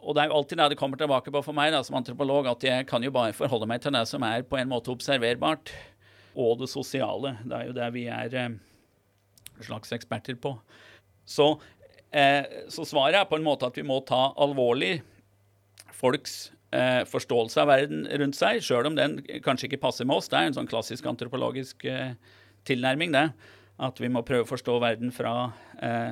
Og 0.06 0.16
det 0.16 0.24
er 0.24 0.30
jo 0.30 0.38
alltid 0.38 0.62
det 0.62 0.70
det 0.76 0.80
kommer 0.80 1.02
tilbake 1.02 1.34
på 1.34 1.42
for 1.42 1.58
meg 1.58 1.74
da, 1.74 1.82
som 1.84 1.98
antropolog, 1.98 2.48
at 2.52 2.64
jeg 2.64 2.86
kan 2.90 3.04
jo 3.04 3.14
bare 3.16 3.34
forholde 3.34 3.68
meg 3.70 3.82
til 3.82 3.96
det 3.96 4.06
som 4.10 4.24
er 4.28 4.46
på 4.46 4.60
en 4.62 4.70
måte 4.70 4.94
observerbart, 4.94 5.74
og 6.38 6.60
det 6.62 6.70
sosiale. 6.70 7.38
Det 7.44 7.58
er 7.58 7.70
jo 7.72 7.78
det 7.78 7.94
vi 7.96 8.06
er 8.12 8.36
eh, 8.38 8.58
slags 9.66 9.96
eksperter 9.96 10.38
på. 10.38 10.54
Så 11.26 11.56
Eh, 12.16 12.46
så 12.72 12.86
svaret 12.88 13.18
er 13.20 13.28
på 13.28 13.36
en 13.36 13.46
måte 13.46 13.68
at 13.68 13.76
vi 13.76 13.84
må 13.84 14.00
ta 14.08 14.30
alvorlig 14.40 15.02
folks 15.96 16.54
eh, 16.76 17.04
forståelse 17.10 17.60
av 17.64 17.72
verden 17.72 18.06
rundt 18.22 18.38
seg, 18.38 18.62
sjøl 18.64 18.88
om 18.88 18.96
den 18.96 19.18
kanskje 19.44 19.68
ikke 19.70 19.82
passer 19.84 20.08
med 20.08 20.22
oss. 20.22 20.32
Det 20.32 20.40
er 20.40 20.50
en 20.50 20.56
sånn 20.56 20.70
klassisk 20.72 21.08
antropologisk 21.12 21.84
eh, 21.90 22.16
tilnærming, 22.68 23.16
det. 23.16 23.28
At 23.84 24.00
vi 24.00 24.08
må 24.08 24.24
prøve 24.24 24.46
å 24.46 24.48
forstå 24.48 24.78
verden 24.80 25.10
fra, 25.12 25.50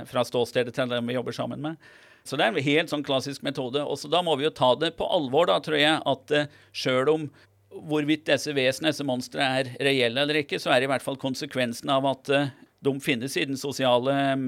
fra 0.10 0.24
ståstedet 0.28 0.74
til 0.76 0.90
dem 0.92 1.08
vi 1.08 1.14
jobber 1.16 1.32
sammen 1.32 1.62
med. 1.64 1.86
Så 2.24 2.40
det 2.40 2.46
er 2.46 2.54
en 2.54 2.66
helt 2.66 2.92
sånn 2.92 3.04
klassisk 3.04 3.44
metode. 3.44 3.84
Og 3.84 4.00
så 4.00 4.10
da 4.12 4.22
må 4.24 4.38
vi 4.40 4.48
jo 4.48 4.54
ta 4.56 4.72
det 4.80 4.94
på 5.00 5.08
alvor, 5.12 5.50
da, 5.52 5.60
tror 5.64 5.80
jeg, 5.80 6.00
at 6.00 6.36
uh, 6.36 6.62
sjøl 6.72 7.12
om 7.12 7.26
hvorvidt 7.74 8.28
disse 8.30 8.54
vesenene, 8.56 8.94
disse 8.94 9.06
monstre, 9.08 9.44
er 9.44 9.74
reelle 9.84 10.24
eller 10.24 10.44
ikke, 10.44 10.60
så 10.62 10.72
er 10.74 10.86
i 10.86 10.90
hvert 10.92 11.04
fall 11.04 11.20
konsekvensen 11.20 11.92
av 11.92 12.08
at 12.08 12.32
uh, 12.32 12.54
de 12.84 12.94
finnes 13.04 13.36
i 13.40 13.46
den 13.50 13.60
sosiale 13.60 14.16
um, 14.34 14.48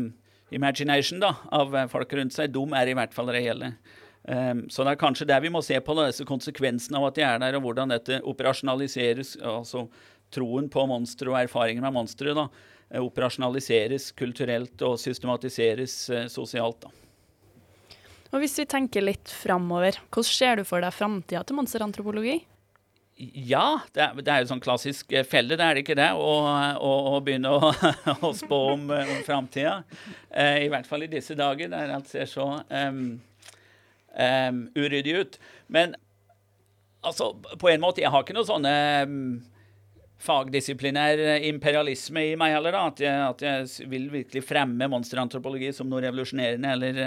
imagination 0.54 1.22
da, 1.24 1.34
av 1.56 1.76
eh, 1.76 1.88
folk 1.92 2.12
rundt 2.14 2.36
seg, 2.36 2.52
de 2.54 2.64
er 2.78 2.92
i 2.92 2.96
hvert 2.98 3.16
fall 3.16 3.32
reelle. 3.34 3.72
Um, 4.26 4.66
så 4.74 4.84
det 4.86 4.96
er 4.96 5.00
kanskje 5.02 5.28
der 5.30 5.42
vi 5.44 5.52
må 5.54 5.62
se 5.66 5.78
på 5.82 5.96
da, 5.98 6.08
disse 6.10 6.26
konsekvensene 6.28 7.00
av 7.00 7.10
at 7.10 7.18
de 7.18 7.26
er 7.26 7.42
der, 7.42 7.58
og 7.58 7.66
hvordan 7.68 7.94
dette 7.94 8.20
operasjonaliseres, 8.26 9.36
altså 9.42 9.88
troen 10.34 10.70
på 10.72 10.86
monstre 10.90 11.32
og 11.32 11.40
erfaringer 11.44 11.86
med 11.86 11.96
monstre, 11.98 12.36
da, 12.38 12.48
eh, 12.92 13.02
operasjonaliseres 13.02 14.12
kulturelt 14.20 14.86
og 14.86 15.00
systematiseres 15.02 15.98
sosialt. 16.34 16.86
da. 16.88 17.05
Og 18.34 18.42
Hvis 18.42 18.58
vi 18.60 18.66
tenker 18.68 19.06
litt 19.06 19.32
framover, 19.32 20.00
hvordan 20.10 20.28
ser 20.28 20.60
du 20.60 20.66
for 20.68 20.84
deg 20.84 20.94
framtida 20.96 21.44
til 21.46 21.60
monsterantropologi? 21.60 22.40
Ja, 23.16 23.80
det 23.96 24.02
er, 24.04 24.18
det 24.20 24.32
er 24.32 24.42
jo 24.44 24.50
sånn 24.50 24.64
klassisk 24.64 25.14
eh, 25.16 25.24
felle, 25.24 25.56
det 25.56 25.64
er 25.64 25.78
det 25.78 25.86
ikke 25.86 25.96
det? 25.96 26.10
Å, 26.20 26.32
å, 26.84 26.90
å 27.14 27.20
begynne 27.24 27.54
å, 27.56 27.70
å, 28.28 28.32
spå 28.36 28.58
om, 28.74 28.90
eh, 28.92 29.08
om 29.14 29.22
framtida. 29.24 29.78
Eh, 30.28 30.66
I 30.66 30.72
hvert 30.74 30.90
fall 30.90 31.06
i 31.06 31.12
disse 31.14 31.38
dager, 31.40 31.72
der 31.72 31.94
alt 31.96 32.12
ser 32.12 32.28
så 32.28 32.50
um, 32.68 33.06
um, 34.20 34.60
uryddig 34.76 35.16
ut. 35.16 35.40
Men 35.72 35.96
altså, 37.08 37.32
på 37.62 37.72
en 37.72 37.86
måte, 37.86 38.04
jeg 38.04 38.12
har 38.12 38.26
ikke 38.26 38.36
noe 38.36 38.50
sånne 38.50 38.76
um, 39.08 39.24
fagdisiplinær 40.22 41.20
imperialisme 41.48 42.24
i 42.32 42.36
meg 42.40 42.54
heller. 42.56 42.76
da, 42.76 42.84
at 42.90 43.02
jeg, 43.04 43.24
at 43.26 43.44
jeg, 43.46 43.90
vil 43.92 44.08
virkelig 44.14 44.46
fremme 44.48 44.88
monsterantropologi 44.92 45.74
som 45.76 45.90
noe 45.92 46.04
revolusjonerende 46.06 46.72
eller, 46.78 47.02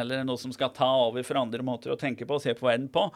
eller 0.00 0.26
noe 0.26 0.40
som 0.40 0.52
skal 0.54 0.74
ta 0.76 0.88
over 1.06 1.24
for 1.26 1.40
andre 1.40 1.62
måter 1.66 1.94
å 1.94 2.00
tenke 2.00 2.26
på 2.26 2.38
og 2.38 2.44
se 2.44 2.56
på 2.58 2.66
verden 2.66 2.90
på. 2.92 3.06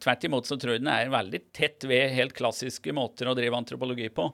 Tvert 0.00 0.24
imot 0.24 0.48
så 0.48 0.56
tror 0.56 0.76
jeg 0.76 0.84
den 0.84 0.92
er 0.92 1.12
veldig 1.12 1.42
tett 1.52 1.84
ved 1.88 2.14
helt 2.16 2.34
klassiske 2.36 2.94
måter 2.96 3.28
å 3.28 3.36
drive 3.36 3.58
antropologi 3.58 4.08
på. 4.14 4.30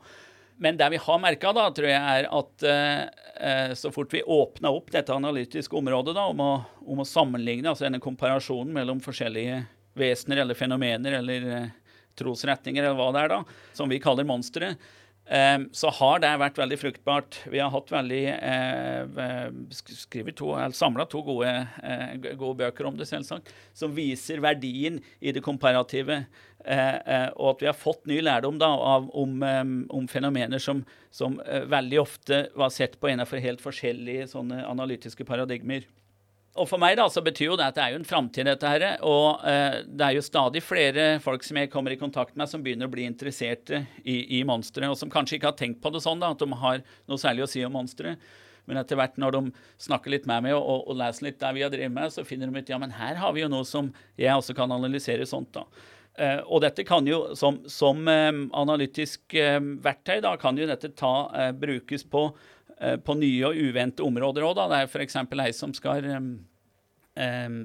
Men 0.63 0.77
det 0.77 0.89
vi 0.95 1.01
har 1.03 1.19
merka, 1.21 1.53
tror 1.53 1.89
jeg, 1.89 2.01
er 2.01 2.29
at 2.33 2.65
eh, 2.65 3.73
så 3.77 3.91
fort 3.93 4.15
vi 4.15 4.23
åpna 4.23 4.71
opp 4.73 4.93
dette 4.95 5.13
analytiske 5.13 5.77
området 5.77 6.15
da, 6.17 6.25
om, 6.31 6.41
å, 6.41 6.53
om 6.87 7.03
å 7.03 7.09
sammenligne, 7.09 7.69
altså 7.69 7.85
denne 7.85 8.01
komparasjonen 8.01 8.73
mellom 8.73 9.03
forskjellige 9.05 9.65
vesener 9.97 10.45
eller 10.45 10.57
fenomener 10.57 11.19
eller 11.19 11.51
eh, 11.59 11.75
trosretninger 12.19 12.85
eller 12.85 12.99
hva 12.99 13.11
det 13.15 13.25
er, 13.25 13.35
da, 13.37 13.67
som 13.77 13.91
vi 13.93 14.03
kaller 14.03 14.29
monstre, 14.29 14.75
Ehm, 15.29 15.69
så 15.75 15.91
har 15.91 16.21
det 16.23 16.31
vært 16.39 16.59
veldig 16.61 16.77
fruktbart. 16.79 17.39
Vi 17.51 17.59
har 17.59 17.73
hatt 17.75 17.91
veldig 17.91 18.23
eh, 18.31 20.29
to, 20.39 20.53
samla 20.79 21.07
to 21.11 21.23
gode, 21.27 21.55
eh, 21.83 22.13
gode, 22.29 22.55
bøker 22.61 22.87
om 22.87 22.99
det, 22.99 23.09
selvsagt, 23.11 23.51
som 23.75 23.95
viser 23.97 24.43
verdien 24.45 25.01
i 25.19 25.35
det 25.35 25.43
komparative. 25.43 26.23
Eh, 26.67 27.27
og 27.35 27.57
at 27.57 27.65
vi 27.65 27.71
har 27.71 27.79
fått 27.79 28.07
ny 28.07 28.21
lærdom 28.23 28.61
da, 28.63 28.71
om, 28.71 29.43
om, 29.91 30.07
fenomener 30.11 30.63
som, 30.63 30.85
som 31.15 31.41
veldig 31.43 32.01
ofte 32.03 32.41
var 32.59 32.73
sett 32.75 32.99
på 32.99 33.11
innenfor 33.11 33.43
helt 33.43 33.63
forskjellige 33.63 34.31
sånne 34.35 34.63
analytiske 34.67 35.27
paradigmer. 35.27 35.87
Og 36.57 36.69
for 36.69 36.81
meg 36.81 36.97
da, 36.99 37.07
så 37.13 37.23
betyr 37.25 37.51
jo 37.51 37.59
det 37.59 37.69
at 37.69 37.77
det 37.77 37.85
er 37.85 37.93
jo 37.95 38.01
en 38.01 38.09
framtid, 38.09 38.49
dette 38.49 38.71
her. 38.71 38.87
Og 39.07 39.45
eh, 39.49 39.83
det 39.87 40.07
er 40.07 40.17
jo 40.17 40.25
stadig 40.25 40.63
flere 40.65 41.07
folk 41.25 41.45
som 41.47 41.61
jeg 41.61 41.71
kommer 41.73 41.93
i 41.93 42.01
kontakt 42.01 42.37
med, 42.37 42.49
som 42.51 42.65
begynner 42.65 42.89
å 42.89 42.93
bli 42.93 43.07
interesserte 43.09 43.85
i, 44.05 44.39
i 44.39 44.43
monstre, 44.49 44.89
og 44.89 44.99
som 44.99 45.13
kanskje 45.13 45.39
ikke 45.39 45.53
har 45.53 45.59
tenkt 45.59 45.83
på 45.85 45.93
det 45.95 46.03
sånn, 46.05 46.23
da, 46.23 46.33
at 46.33 46.43
de 46.43 46.61
har 46.63 46.83
noe 47.07 47.21
særlig 47.21 47.47
å 47.47 47.51
si 47.51 47.65
om 47.67 47.77
monstre. 47.77 48.17
Men 48.67 48.81
etter 48.81 48.99
hvert 48.99 49.19
når 49.21 49.37
de 49.37 49.43
snakker 49.85 50.11
litt 50.11 50.25
med 50.27 50.49
meg 50.49 50.57
og, 50.57 50.89
og, 50.89 50.97
leser 50.99 51.29
litt 51.29 51.39
der 51.43 51.55
vi 51.55 51.63
har 51.63 51.71
drevet 51.71 51.95
med, 51.95 52.11
så 52.15 52.27
finner 52.27 52.51
de 52.51 52.65
ut 52.65 52.73
ja, 52.73 52.81
men 52.83 52.97
her 52.97 53.21
har 53.21 53.37
vi 53.37 53.45
jo 53.45 53.53
noe 53.53 53.67
som 53.69 53.93
jeg 54.19 54.33
også 54.35 54.57
kan 54.59 54.75
analysere 54.75 55.29
sånt. 55.29 55.53
da. 55.55 55.69
Uh, 56.17 56.41
og 56.49 56.63
dette 56.65 56.83
kan 56.89 57.07
jo, 57.07 57.37
som, 57.37 57.61
som 57.69 58.01
um, 58.09 58.47
analytisk 58.57 59.37
uh, 59.37 59.61
verktøy, 59.85 60.19
da, 60.25 60.33
kan 60.41 60.57
jo 60.59 60.67
dette 60.67 60.91
ta, 60.97 61.13
uh, 61.29 61.51
brukes 61.55 62.07
på 62.11 62.31
Eh, 62.31 62.56
på 62.77 63.15
nye 63.17 63.49
og 63.49 63.57
uvente 63.57 64.05
områder 64.05 64.45
òg. 64.45 64.59
Det 64.59 64.79
er 64.79 64.91
f.eks. 64.91 65.17
ei 65.17 65.53
som 65.57 65.71
skal, 65.73 66.05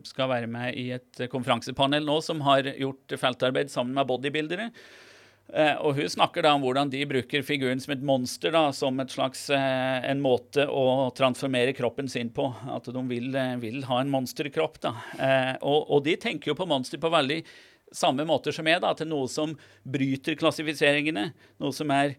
skal 0.08 0.30
være 0.32 0.48
med 0.48 0.78
i 0.80 0.86
et 0.96 1.24
konferansepanel 1.32 2.08
nå, 2.08 2.16
som 2.24 2.40
har 2.48 2.70
gjort 2.80 3.18
feltarbeid 3.20 3.74
sammen 3.74 3.98
med 3.98 4.08
bodybuildere. 4.08 4.70
Uh, 5.52 5.76
og 5.84 5.98
Hun 5.98 6.08
snakker 6.08 6.46
da 6.46 6.54
om 6.56 6.64
hvordan 6.64 6.92
de 6.94 7.02
bruker 7.08 7.44
figuren 7.44 7.82
som 7.84 7.92
et 7.92 8.06
monster, 8.08 8.54
da, 8.56 8.70
som 8.76 9.00
et 9.04 9.12
slags, 9.12 9.50
uh, 9.52 10.00
en 10.08 10.22
måte 10.24 10.64
å 10.64 11.10
transformere 11.18 11.76
kroppen 11.76 12.08
sin 12.12 12.32
på. 12.32 12.48
At 12.72 12.88
de 12.88 13.04
vil, 13.10 13.36
vil 13.60 13.84
ha 13.90 14.00
en 14.00 14.14
monsterkropp. 14.14 14.80
da. 14.86 14.94
Og, 15.60 15.92
og, 15.92 16.00
de 16.08 16.16
tenker 16.16 16.54
jo 16.54 16.58
på 16.58 16.70
monster 16.70 17.02
på 17.02 17.12
veldig 17.12 17.42
samme 17.92 18.24
måter 18.24 18.56
som 18.56 18.68
jeg, 18.70 18.80
da, 18.80 18.94
til 18.96 19.12
noe 19.12 19.28
som 19.32 19.58
bryter 19.84 20.40
klassifiseringene. 20.40 21.32
Noe 21.60 21.76
som 21.76 21.92
er 21.92 22.16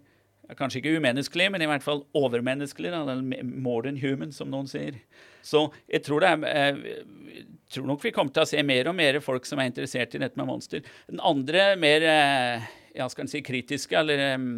Kanskje 0.58 0.80
ikke 0.80 0.96
umenneskelig, 0.98 1.48
men 1.52 1.64
i 1.64 1.68
hvert 1.70 1.84
fall 1.84 2.04
overmenneskelig. 2.18 2.92
Da, 2.92 3.16
more 3.44 3.86
than 3.86 4.00
human, 4.02 4.32
som 4.34 4.50
noen 4.52 4.68
sier. 4.70 4.98
Så 5.42 5.66
jeg 5.90 6.04
tror, 6.06 6.26
er, 6.26 6.44
jeg 6.46 6.98
eh, 7.32 7.46
tror, 7.72 7.88
nok 7.88 8.04
vi 8.04 8.12
kommer 8.14 8.34
til 8.34 8.44
å 8.44 8.50
se 8.50 8.62
mer 8.66 8.90
og 8.90 8.96
mer 8.98 9.18
folk 9.24 9.48
som 9.48 9.62
er 9.62 9.70
interessert 9.70 10.14
i 10.14 10.22
dette 10.22 10.38
med 10.38 10.48
monster. 10.48 10.84
Den 11.10 11.22
andre 11.24 11.72
mer 11.80 12.06
eh, 12.06 12.68
ja, 12.98 13.08
skal 13.10 13.30
si, 13.30 13.42
kritiske 13.44 13.98
eller 13.98 14.22
um, 14.36 14.52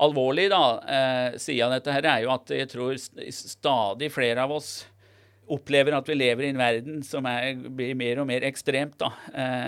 alvorlige 0.00 0.54
da, 0.54 0.62
sida 1.36 1.66
av 1.66 1.74
dette 1.74 1.92
her 1.92 2.06
er 2.08 2.22
jo 2.24 2.30
at 2.32 2.52
jeg 2.54 2.70
tror 2.70 2.94
stadig 2.96 4.08
flere 4.14 4.46
av 4.46 4.54
oss 4.54 4.70
opplever 5.50 5.92
at 5.92 6.06
vi 6.08 6.14
lever 6.14 6.46
i 6.46 6.52
en 6.54 6.60
verden 6.60 7.02
som 7.04 7.26
er, 7.26 7.58
blir 7.58 7.96
mer 7.98 8.22
og 8.22 8.28
mer 8.30 8.46
ekstremt. 8.46 8.94
da, 9.02 9.10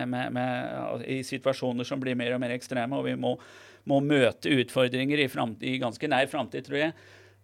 med, 0.07 0.33
med, 0.33 1.05
I 1.11 1.19
situasjoner 1.27 1.85
som 1.85 2.01
blir 2.01 2.17
mer 2.17 2.37
og 2.37 2.41
mer 2.41 2.55
ekstreme. 2.55 2.97
og 2.97 3.11
vi 3.11 3.17
må 3.19 3.35
må 3.89 3.99
møte 4.05 4.53
utfordringer 4.63 5.25
i, 5.25 5.29
i 5.67 5.79
ganske 5.83 6.09
nær 6.11 6.31
framtid, 6.31 6.67
tror 6.69 6.79
jeg. 6.79 6.95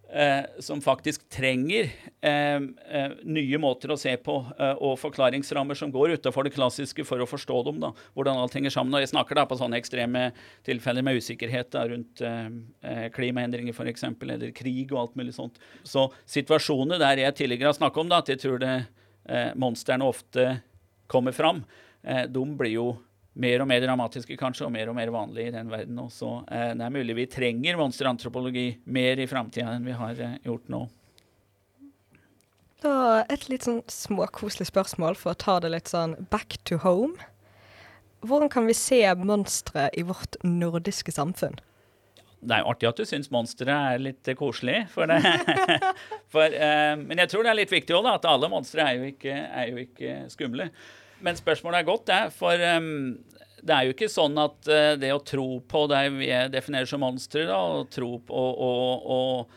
eh, 0.09 0.45
som 0.65 0.81
faktisk 0.81 1.27
trenger 1.29 1.91
eh, 2.25 2.61
eh, 2.91 3.17
nye 3.25 3.59
måter 3.61 3.93
å 3.93 3.97
se 4.01 4.15
på 4.17 4.37
eh, 4.59 4.75
og 4.81 4.99
forklaringsrammer 5.01 5.77
som 5.77 5.91
går 5.93 6.15
utenfor 6.17 6.47
det 6.47 6.55
klassiske 6.55 7.05
for 7.05 7.21
å 7.21 7.29
forstå 7.29 7.59
dem. 7.67 7.81
da, 7.83 7.93
Hvordan 8.17 8.41
alt 8.41 8.57
henger 8.57 8.73
sammen. 8.73 8.95
Og 8.97 9.05
jeg 9.05 9.13
snakker 9.13 9.37
da 9.39 9.45
på 9.49 9.59
sånne 9.61 9.81
ekstreme 9.81 10.31
tilfeller 10.67 11.05
med 11.05 11.21
usikkerhet 11.21 11.73
da, 11.75 11.85
rundt 11.91 12.23
eh, 12.25 12.47
eh, 12.83 13.09
klimaendringer 13.15 13.77
f.eks., 13.77 14.07
eller 14.09 14.49
krig 14.57 14.95
og 14.95 15.03
alt 15.03 15.19
mulig 15.21 15.35
sånt. 15.37 15.61
Så 15.85 16.09
situasjoner 16.29 17.03
der 17.03 17.25
jeg 17.27 17.37
tidligere 17.43 17.73
har 17.73 17.81
snakket 17.81 18.05
om 18.05 18.15
da, 18.15 18.23
at 18.23 18.33
jeg 18.33 18.43
tror 18.45 18.63
det 18.65 18.79
monstrene 19.61 20.07
ofte 20.09 20.45
kommer 21.13 21.35
fram, 21.37 21.59
de 22.01 22.43
blir 22.57 22.71
jo 22.73 22.85
mer 23.39 23.63
og 23.63 23.69
mer 23.71 23.83
dramatiske 23.85 24.37
kanskje, 24.39 24.67
og 24.67 24.75
mer 24.75 24.91
og 24.91 24.97
mer 24.99 25.13
vanlige 25.15 25.53
i 25.53 25.55
den 25.55 25.71
verden. 25.71 25.99
også. 25.99 26.45
eh, 26.51 26.75
det 26.75 26.85
er 26.85 26.95
mulig 26.95 27.17
vi 27.17 27.27
trenger 27.31 27.79
monsterantropologi 27.79 28.69
mer 28.85 29.19
i 29.19 29.29
framtida 29.31 29.77
enn 29.77 29.87
vi 29.87 29.97
har 29.97 30.21
eh, 30.21 30.39
gjort 30.45 30.69
nå. 30.69 30.87
Da 32.83 33.25
Et 33.29 33.49
litt 33.51 33.67
sånn 33.67 33.83
småkoselig 33.91 34.69
spørsmål 34.71 35.19
for 35.19 35.35
å 35.35 35.39
ta 35.39 35.59
det 35.63 35.73
litt 35.75 35.91
sånn 35.91 36.15
back 36.31 36.59
to 36.65 36.79
home. 36.83 37.15
Hvordan 38.27 38.51
kan 38.51 38.67
vi 38.67 38.75
se 38.75 39.03
monstre 39.15 39.89
i 39.95 40.03
vårt 40.07 40.39
nordiske 40.43 41.15
samfunn? 41.15 41.59
Det 42.39 42.55
er 42.55 42.63
jo 42.63 42.71
artig 42.71 42.87
at 42.87 43.01
du 43.01 43.07
syns 43.07 43.33
monstre 43.35 43.75
er 43.75 43.99
litt 44.03 44.29
koselig. 44.39 44.85
For 44.93 45.11
det. 45.11 45.19
for, 46.35 46.47
eh, 46.47 46.95
men 46.99 47.19
jeg 47.23 47.31
tror 47.33 47.47
det 47.47 47.51
er 47.51 47.61
litt 47.63 47.75
viktig 47.75 47.95
også, 47.95 48.07
da, 48.07 48.15
at 48.19 48.31
alle 48.31 48.51
monstre 48.51 48.87
er 48.87 48.99
jo 48.99 49.11
ikke, 49.11 49.35
er 49.35 49.73
jo 49.73 49.83
ikke 49.83 50.17
skumle. 50.35 50.69
Men 51.25 51.39
spørsmålet 51.39 51.81
er 51.81 51.89
godt, 51.89 52.07
det. 52.11 52.21
For 52.37 52.67
um, 52.79 52.91
det 53.63 53.75
er 53.75 53.87
jo 53.87 53.95
ikke 53.95 54.11
sånn 54.11 54.39
at 54.41 54.71
uh, 54.71 54.93
det 55.01 55.13
å 55.15 55.23
tro 55.27 55.49
på 55.67 55.87
det 55.91 56.03
vi 56.19 56.31
definerer 56.53 56.89
som 56.91 57.03
monstre, 57.03 57.47
da, 57.49 57.59
og 57.59 57.89
tro 57.95 58.15
på 58.29 58.43
og, 58.43 58.61
og, 58.63 59.09
og, 59.15 59.57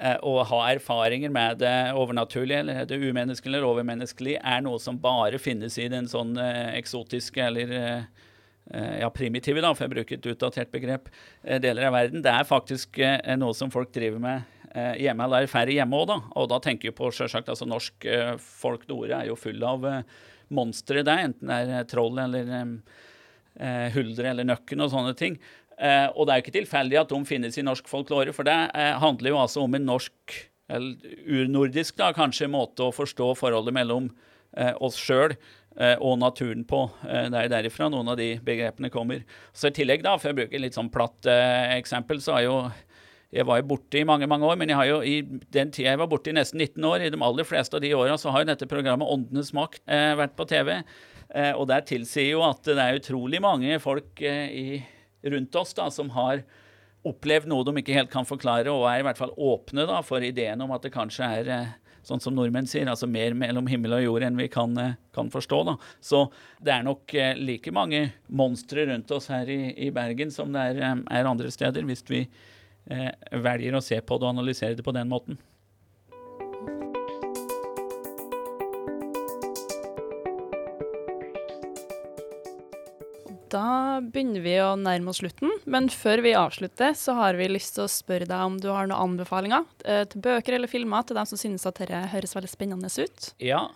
uh, 0.00 0.16
og, 0.16 0.40
ha 0.52 0.60
erfaringer 0.72 1.32
med 1.34 1.60
det 1.60 1.76
overnaturlige 1.96 2.62
eller 2.64 2.88
det 2.88 3.00
umenneskelige 3.02 3.58
eller 3.58 3.68
overmenneskelige, 3.68 4.40
er 4.40 4.64
noe 4.64 4.80
som 4.82 5.00
bare 5.02 5.40
finnes 5.42 5.76
i 5.82 5.90
den 5.92 6.08
sånn 6.10 6.36
uh, 6.40 6.72
eksotiske 6.76 7.50
eller 7.50 7.76
ja, 8.66 9.06
primitive, 9.14 9.60
da, 9.62 9.68
for 9.78 9.84
jeg 9.84 9.92
bruker 9.92 10.16
et 10.16 10.24
utdatert 10.26 10.72
begrep, 10.72 11.04
deler 11.62 11.86
av 11.86 11.92
verden. 11.94 12.18
Det 12.24 12.32
er 12.34 12.48
faktisk 12.48 12.98
noe 13.38 13.54
som 13.54 13.70
folk 13.70 13.92
driver 13.94 14.18
med 14.18 14.96
hjemme, 14.98 15.22
eller 15.22 15.46
er 15.46 15.52
færre 15.52 15.76
hjemme 15.76 16.00
òg, 16.00 16.08
da. 16.10 16.16
Og 16.34 16.48
da 16.50 16.58
tenker 16.64 16.90
vi 16.90 16.96
på 16.98 17.12
selvsagt, 17.14 17.46
altså 17.46 17.68
norsk 17.70 18.08
folk 18.42 18.88
Nore 18.90 19.20
er 19.20 19.30
jo 19.30 19.38
full 19.38 19.62
av 19.62 19.86
monstre 20.54 21.02
der, 21.06 21.26
enten 21.28 21.50
det 21.50 21.60
er 21.62 21.72
eh, 21.80 21.86
troll 21.90 22.18
eller 22.22 22.50
eh, 22.54 23.88
huldre 23.96 24.30
eller 24.32 24.46
nøkken 24.46 24.84
og 24.84 24.92
sånne 24.92 25.14
ting. 25.18 25.38
Eh, 25.76 26.06
og 26.14 26.26
det 26.26 26.32
er 26.32 26.40
jo 26.40 26.46
ikke 26.46 26.58
tilfeldig 26.60 27.00
at 27.02 27.12
de 27.12 27.20
finnes 27.28 27.58
i 27.58 27.64
norsk 27.66 27.88
folklore, 27.90 28.32
for 28.36 28.48
det 28.48 28.56
eh, 28.72 28.94
handler 29.02 29.34
jo 29.34 29.42
altså 29.42 29.66
om 29.66 29.76
en 29.76 29.88
norsk, 29.90 30.38
eller 30.72 31.18
urnordisk 31.28 31.98
da, 32.00 32.10
kanskje, 32.16 32.50
måte 32.50 32.88
å 32.88 32.94
forstå 32.94 33.34
forholdet 33.38 33.76
mellom 33.76 34.08
eh, 34.56 34.72
oss 34.82 34.96
sjøl 34.98 35.34
eh, 35.36 35.94
og 36.00 36.16
naturen 36.22 36.64
på. 36.66 36.86
det 37.04 37.42
er 37.42 37.52
derifra 37.52 37.90
noen 37.92 38.08
av 38.14 38.18
de 38.18 38.32
begrepene 38.42 38.90
kommer. 38.90 39.22
Så 39.52 39.70
i 39.70 39.76
tillegg, 39.76 40.02
da, 40.06 40.16
for 40.18 40.32
å 40.32 40.38
bruke 40.40 40.62
litt 40.62 40.78
sånn 40.78 40.90
platt 40.94 41.28
eksempel, 41.76 42.22
så 42.24 42.38
er 42.38 42.48
jo 42.48 42.58
jeg 43.34 43.46
var 43.48 43.58
jo 43.60 43.68
borte 43.72 43.98
i 43.98 44.06
mange 44.06 44.28
mange 44.30 44.46
år, 44.46 44.58
men 44.60 44.70
jeg 44.70 44.78
har 44.78 44.88
jo 44.88 44.98
i 45.02 45.16
den 45.52 45.72
tida 45.74 45.92
jeg 45.92 46.00
var 46.00 46.10
borte 46.10 46.30
i 46.30 46.36
nesten 46.36 46.60
19 46.62 46.84
år, 46.86 47.04
i 47.04 47.12
de 47.12 47.22
aller 47.26 47.48
fleste 47.48 47.78
av 47.78 47.82
de 47.82 47.94
åra, 47.96 48.18
så 48.20 48.32
har 48.32 48.44
jo 48.44 48.50
dette 48.52 48.68
programmet 48.70 49.10
Åndenes 49.10 49.52
makt 49.56 49.82
eh, 49.90 50.12
vært 50.18 50.36
på 50.38 50.46
TV. 50.48 50.76
Eh, 51.34 51.52
og 51.52 51.66
der 51.70 51.82
tilsier 51.86 52.36
jo 52.36 52.44
at 52.46 52.62
det 52.68 52.78
er 52.78 53.00
utrolig 53.00 53.42
mange 53.42 53.80
folk 53.82 54.22
eh, 54.22 54.46
i, 54.54 54.78
rundt 55.26 55.58
oss 55.58 55.74
da, 55.74 55.88
som 55.90 56.12
har 56.14 56.44
opplevd 57.06 57.50
noe 57.50 57.66
de 57.66 57.74
ikke 57.82 57.96
helt 57.96 58.12
kan 58.12 58.26
forklare, 58.26 58.70
og 58.72 58.86
er 58.90 59.02
i 59.02 59.06
hvert 59.06 59.18
fall 59.18 59.34
åpne 59.34 59.86
da, 59.90 60.00
for 60.06 60.22
ideen 60.24 60.62
om 60.62 60.72
at 60.74 60.86
det 60.86 60.94
kanskje 60.94 61.30
er 61.40 61.52
eh, 61.52 61.74
sånn 62.06 62.22
som 62.22 62.36
nordmenn 62.36 62.68
sier, 62.70 62.86
altså 62.90 63.08
mer 63.10 63.34
mellom 63.38 63.66
himmel 63.70 63.98
og 63.98 64.04
jord 64.04 64.26
enn 64.26 64.38
vi 64.38 64.48
kan, 64.52 64.74
eh, 64.78 64.98
kan 65.16 65.30
forstå. 65.32 65.62
Da. 65.66 65.76
Så 66.00 66.26
det 66.62 66.74
er 66.76 66.86
nok 66.86 67.14
eh, 67.14 67.34
like 67.38 67.74
mange 67.74 68.12
monstre 68.28 68.86
rundt 68.90 69.10
oss 69.14 69.30
her 69.32 69.50
i, 69.50 69.74
i 69.88 69.90
Bergen 69.94 70.30
som 70.34 70.54
det 70.54 70.68
er, 70.76 71.02
er 71.02 71.30
andre 71.30 71.50
steder, 71.50 71.86
hvis 71.88 72.06
vi 72.10 72.26
velger 72.86 73.76
å 73.76 73.84
se 73.84 73.98
på 74.00 74.18
det 74.18 74.28
og 74.28 74.34
analysere 74.36 74.78
det 74.78 74.86
på 74.86 74.94
den 74.94 75.10
måten. 75.10 75.40
Da 83.56 84.00
begynner 84.02 84.42
vi 84.42 84.54
å 84.58 84.74
nærme 84.78 85.12
oss 85.12 85.20
slutten, 85.22 85.52
men 85.70 85.86
før 85.92 86.20
vi 86.24 86.34
avslutter, 86.36 86.96
så 86.98 87.14
har 87.20 87.38
vi 87.38 87.46
lyst 87.48 87.76
til 87.76 87.86
å 87.86 87.90
spørre 87.90 88.26
deg 88.28 88.42
om 88.42 88.58
du 88.60 88.68
har 88.72 88.88
noen 88.90 89.12
anbefalinger 89.12 89.64
eh, 89.86 90.02
til 90.10 90.24
bøker 90.24 90.56
eller 90.56 90.70
filmer 90.70 91.06
til 91.06 91.18
dem 91.18 91.28
som 91.30 91.40
synes 91.40 91.66
at 91.68 91.78
dette 91.78 92.02
høres 92.12 92.34
veldig 92.36 92.50
spennende 92.50 92.90
ut? 92.90 93.30
Ja, 93.42 93.68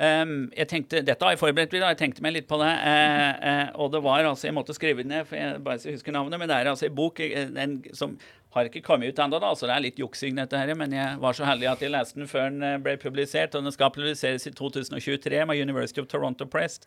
Um, 0.00 0.48
jeg 0.56 0.68
tenkte, 0.70 1.02
Dette 1.04 1.26
har 1.26 1.34
jeg 1.34 1.42
forberedt 1.42 1.74
meg, 1.76 1.82
jeg 1.92 2.00
tenkte 2.00 2.22
meg 2.24 2.32
litt 2.38 2.46
på 2.48 2.56
det. 2.62 2.70
Uh, 2.72 3.32
uh, 3.44 3.66
og 3.84 3.90
det 3.92 4.00
var 4.00 4.24
altså, 4.24 4.46
Jeg 4.48 4.56
måtte 4.56 4.72
skrive 4.72 5.04
det 5.04 5.10
ned, 5.10 5.26
for 5.28 5.36
jeg 5.36 5.58
bare 5.66 5.76
ikke 5.76 5.98
husker 5.98 6.16
navnet. 6.16 6.40
Men 6.40 6.48
det 6.48 6.56
er 6.56 6.70
altså 6.72 6.88
en 6.88 6.94
bok 6.96 7.20
den, 7.20 7.82
som 7.92 8.16
har 8.54 8.66
ikke 8.66 8.82
kommet 8.82 9.12
ut 9.12 9.22
ennå, 9.22 9.38
så 9.54 9.68
det 9.68 9.74
er 9.76 9.84
litt 9.84 10.00
juksing, 10.00 10.34
dette 10.38 10.58
her. 10.58 10.74
Men 10.78 10.94
jeg 10.94 11.18
var 11.22 11.36
så 11.36 11.46
heldig 11.46 11.70
at 11.70 11.82
jeg 11.84 11.94
leste 11.94 12.18
den 12.18 12.30
før 12.30 12.48
den 12.48 12.66
eh, 12.66 12.78
ble 12.82 12.96
publisert. 12.98 13.54
Og 13.54 13.66
den 13.66 13.74
skal 13.74 13.92
publiseres 13.94 14.48
i 14.48 14.54
2023 14.56 15.44
med 15.46 15.62
University 15.62 16.02
of 16.02 16.08
Toronto 16.10 16.48
Press. 16.50 16.80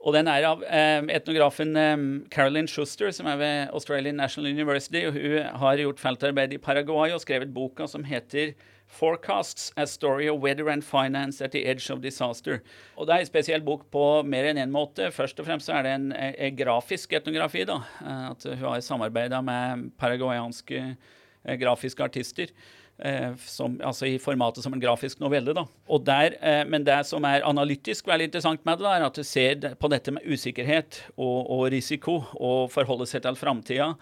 Og 0.00 0.14
den 0.16 0.28
er 0.32 0.46
av 0.48 0.62
eh, 0.64 1.00
etnografen 1.16 1.72
eh, 1.76 1.96
Carolyn 2.32 2.68
Schuster, 2.68 3.12
som 3.16 3.28
er 3.32 3.40
ved 3.40 3.72
Australian 3.76 4.20
National 4.20 4.52
University. 4.52 5.06
og 5.08 5.16
Hun 5.16 5.62
har 5.64 5.80
gjort 5.80 6.02
feltarbeid 6.02 6.52
i 6.56 6.60
Paraguay 6.60 7.14
og 7.16 7.24
skrevet 7.24 7.54
boka 7.54 7.88
som 7.88 8.04
heter 8.04 8.52
Forecasts, 8.90 9.72
A 9.76 9.86
Story 9.86 10.28
of 10.28 10.40
Weather 10.42 10.68
and 10.68 10.84
Finance 10.84 11.40
at 11.44 11.52
the 11.52 11.64
Edge 11.64 11.90
of 11.90 12.00
Disaster. 12.02 12.60
Og 12.96 13.06
Det 13.06 13.14
er 13.14 13.24
en 13.24 13.30
spesiell 13.30 13.62
bok 13.64 13.86
på 13.92 14.04
mer 14.26 14.50
enn 14.50 14.58
én 14.58 14.66
en 14.66 14.74
måte. 14.74 15.12
Først 15.14 15.38
og 15.40 15.46
fremst 15.46 15.70
er 15.70 15.86
det 15.86 15.94
en, 15.94 16.10
en 16.12 16.56
grafisk 16.58 17.12
etnografi. 17.12 17.64
da, 17.64 17.80
eh, 18.02 18.30
At 18.30 18.44
hun 18.44 18.66
har 18.66 18.80
samarbeida 18.80 19.40
med 19.42 19.90
paraguayanske 19.98 20.82
eh, 20.82 21.56
grafiske 21.56 22.02
artister. 22.02 22.50
Eh, 22.98 23.32
som, 23.46 23.78
altså 23.80 24.06
I 24.06 24.18
formatet 24.18 24.64
som 24.64 24.74
en 24.74 24.82
grafisk 24.82 25.20
novelle. 25.20 25.54
da. 25.54 25.64
Og 25.88 26.04
der, 26.04 26.34
men 26.66 26.84
det 26.84 27.06
som 27.06 27.24
er 27.24 27.46
analytisk 27.46 28.06
veldig 28.06 28.28
interessant 28.28 28.66
med 28.66 28.78
det, 28.78 28.90
er 28.90 29.06
at 29.06 29.14
du 29.14 29.22
ser 29.24 29.74
på 29.80 29.88
dette 29.88 30.10
med 30.10 30.26
usikkerhet 30.26 31.04
og, 31.16 31.50
og 31.50 31.70
risiko, 31.72 32.24
og 32.34 32.72
forholde 32.74 33.06
seg 33.06 33.22
til 33.22 33.38
framtida 33.38 33.94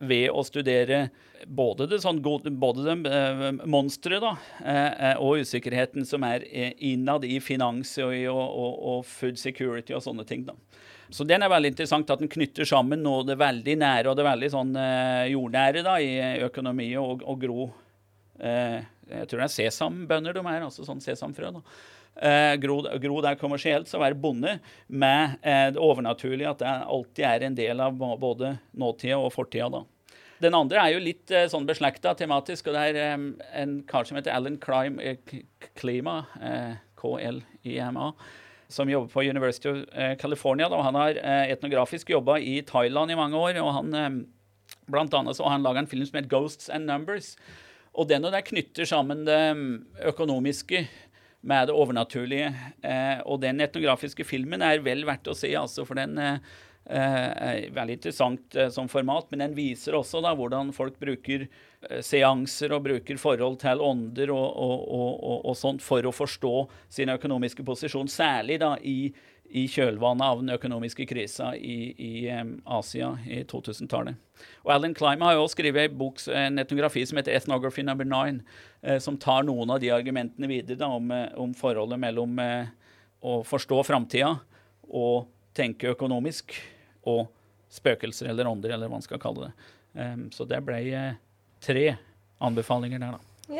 ved 0.00 0.30
å 0.32 0.42
studere 0.46 1.08
både 1.46 1.86
det, 1.88 2.00
sånn, 2.02 2.20
eh, 2.20 3.44
monsteret 3.68 4.24
eh, 4.24 5.10
eh, 5.10 5.20
og 5.20 5.44
usikkerheten 5.44 6.06
som 6.08 6.24
er 6.24 6.44
innad 6.76 7.24
i 7.24 7.38
finans 7.40 7.96
og, 8.04 8.14
og, 8.32 8.74
og, 8.92 9.04
food 9.08 9.40
security 9.40 9.94
og 9.96 10.04
sånne 10.04 10.26
ting. 10.28 10.44
da. 10.48 10.56
Så 11.10 11.24
den 11.26 11.42
er 11.42 11.50
veldig 11.50 11.72
interessant 11.72 12.10
at 12.12 12.20
den 12.22 12.30
knytter 12.30 12.68
sammen 12.68 13.02
noe 13.02 13.24
det 13.26 13.38
veldig 13.40 13.76
nære 13.80 14.12
og 14.12 14.18
det 14.18 14.26
veldig 14.28 14.50
sånn 14.52 14.76
jordnære 15.32 15.82
da, 15.82 15.96
i 15.98 16.44
økonomi 16.46 16.92
og, 17.00 17.24
og 17.26 17.40
gro. 17.42 17.64
Jeg 18.40 19.26
tror 19.26 19.42
det 19.42 19.48
er 19.48 19.56
sesambønder 19.56 20.36
de 20.36 20.44
er, 20.44 20.68
altså 20.68 20.86
sånn 20.86 21.02
sesamfrø. 21.02 21.50
da. 21.56 21.64
Eh, 22.20 22.56
gro, 22.60 22.82
gro 23.00 23.20
der 23.24 23.38
kommersielt, 23.40 23.88
så 23.88 24.00
være 24.00 24.18
bonde 24.20 24.58
med 24.88 25.38
eh, 25.40 25.70
det 25.72 25.80
overnaturlige, 25.80 26.50
at 26.50 26.60
det 26.60 26.68
alltid 26.68 27.24
er 27.24 27.46
en 27.46 27.56
del 27.56 27.80
av 27.80 27.96
både 27.96 28.58
nåtida 28.76 29.16
og 29.16 29.32
fortida. 29.32 29.70
da. 29.72 29.84
Den 30.40 30.56
andre 30.56 30.82
er 30.82 30.94
jo 30.94 31.00
litt 31.04 31.32
eh, 31.32 31.46
sånn 31.52 31.68
beslekta 31.68 32.12
tematisk, 32.16 32.68
og 32.68 32.76
det 32.76 32.84
er 32.90 32.98
eh, 33.00 33.24
en 33.62 33.74
kar 33.88 34.04
som 34.08 34.16
heter 34.16 34.32
Alan 34.32 34.58
Crime, 34.60 35.00
eh, 35.00 35.40
Klima, 35.80 36.22
eh, 36.40 36.76
KLIMA, 37.00 38.12
som 38.68 38.92
jobber 38.92 39.12
på 39.12 39.24
University 39.24 39.68
of 39.72 39.80
California. 40.20 40.68
Da. 40.70 40.82
Han 40.84 40.94
har 40.94 41.16
etnografisk 41.50 42.12
jobba 42.12 42.36
i 42.38 42.60
Thailand 42.62 43.10
i 43.10 43.16
mange 43.18 43.40
år, 43.40 43.56
og 43.64 43.72
han 43.74 44.20
blant 44.86 45.16
annet 45.16 45.38
så 45.38 45.48
han 45.50 45.64
laga 45.64 45.80
en 45.80 45.88
film 45.90 46.04
som 46.06 46.20
heter 46.20 46.30
'Ghosts 46.30 46.68
and 46.70 46.86
Numbers'. 46.86 47.34
Og 47.98 48.06
den 48.06 48.24
og 48.24 48.30
der 48.30 48.46
knytter 48.46 48.86
sammen 48.86 49.24
det 49.26 49.40
økonomiske 50.06 50.84
med 51.40 51.68
det 51.68 51.76
overnaturlige. 51.76 52.50
Eh, 52.82 53.20
og 53.24 53.40
den 53.44 53.62
etnografiske 53.64 54.26
filmen 54.28 54.62
er 54.64 54.82
vel 54.84 55.06
verdt 55.08 55.30
å 55.30 55.36
se, 55.36 55.52
altså, 55.56 55.86
for 55.88 55.98
den 55.98 56.18
eh, 56.20 56.36
er 56.90 57.70
veldig 57.74 57.96
interessant 57.98 58.56
eh, 58.56 58.70
som 58.72 58.90
format. 58.92 59.30
Men 59.30 59.46
den 59.46 59.56
viser 59.56 59.96
også 59.98 60.22
da, 60.24 60.34
hvordan 60.36 60.72
folk 60.76 60.98
bruker 61.00 61.46
eh, 61.46 62.00
seanser 62.04 62.76
og 62.76 62.84
bruker 62.88 63.20
forhold 63.20 63.60
til 63.62 63.82
ånder 63.84 64.34
og, 64.34 64.46
og, 64.48 64.78
og, 64.84 65.36
og, 65.38 65.56
sånt 65.58 65.84
for 65.84 66.04
å 66.04 66.14
forstå 66.14 66.54
sin 66.92 67.12
økonomiske 67.16 67.64
posisjon, 67.66 68.10
særlig 68.10 68.60
da 68.62 68.74
i 68.82 68.98
i 69.50 69.66
kjølvannet 69.70 70.24
av 70.24 70.42
den 70.42 70.52
økonomiske 70.54 71.06
krisa 71.10 71.52
i, 71.56 71.92
i 71.98 72.12
Asia 72.64 73.12
i 73.26 73.42
2000-tallet. 73.50 74.18
Og 74.64 74.72
Alan 74.72 74.94
Clime 74.96 75.26
har 75.26 75.34
jo 75.36 75.44
også 75.44 75.58
skrevet 75.58 75.90
en, 75.90 76.12
en 76.38 76.62
etnografi 76.62 77.02
som 77.06 77.18
heter 77.18 77.34
'Ethnography 77.34 77.82
Number 77.82 78.06
Nine', 78.06 78.44
eh, 78.82 78.98
som 78.98 79.18
tar 79.18 79.42
noen 79.42 79.70
av 79.70 79.80
de 79.80 79.90
argumentene 79.90 80.48
videre 80.48 80.78
da, 80.78 80.86
om, 80.86 81.10
eh, 81.10 81.28
om, 81.34 81.54
forholdet 81.54 81.98
mellom 81.98 82.38
eh, 82.38 82.70
å 83.22 83.40
forstå 83.44 83.82
framtida 83.84 84.38
og 84.88 85.26
tenke 85.54 85.90
økonomisk, 85.90 86.54
og 87.06 87.28
spøkelser 87.70 88.30
eller 88.30 88.48
ånder, 88.48 88.74
eller 88.74 88.88
hva 88.88 88.98
man 88.98 89.04
skal 89.04 89.20
kalle 89.22 89.48
det. 89.48 89.68
Um, 89.94 90.24
så 90.34 90.46
det 90.48 90.60
ble 90.66 90.80
eh, 90.94 91.18
tre 91.62 91.86
anbefalinger 92.40 93.02
der, 93.02 93.18
da. 93.18 93.54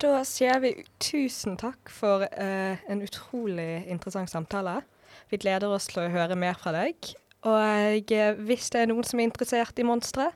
Da 0.00 0.22
sier 0.24 0.62
vi 0.62 0.70
tusen 1.02 1.58
takk 1.60 1.90
for 1.92 2.24
eh, 2.24 2.80
en 2.88 3.02
utrolig 3.04 3.84
interessant 3.92 4.30
samtale. 4.32 4.78
Vi 5.28 5.36
gleder 5.42 5.68
oss 5.68 5.90
til 5.90 6.06
å 6.06 6.12
høre 6.12 6.38
mer 6.40 6.56
fra 6.56 6.72
deg. 6.72 7.12
Og 7.44 8.12
eh, 8.12 8.40
hvis 8.40 8.70
det 8.72 8.80
er 8.80 8.88
noen 8.88 9.04
som 9.04 9.20
er 9.20 9.28
interessert 9.28 9.76
i 9.80 9.84
monstre, 9.84 10.30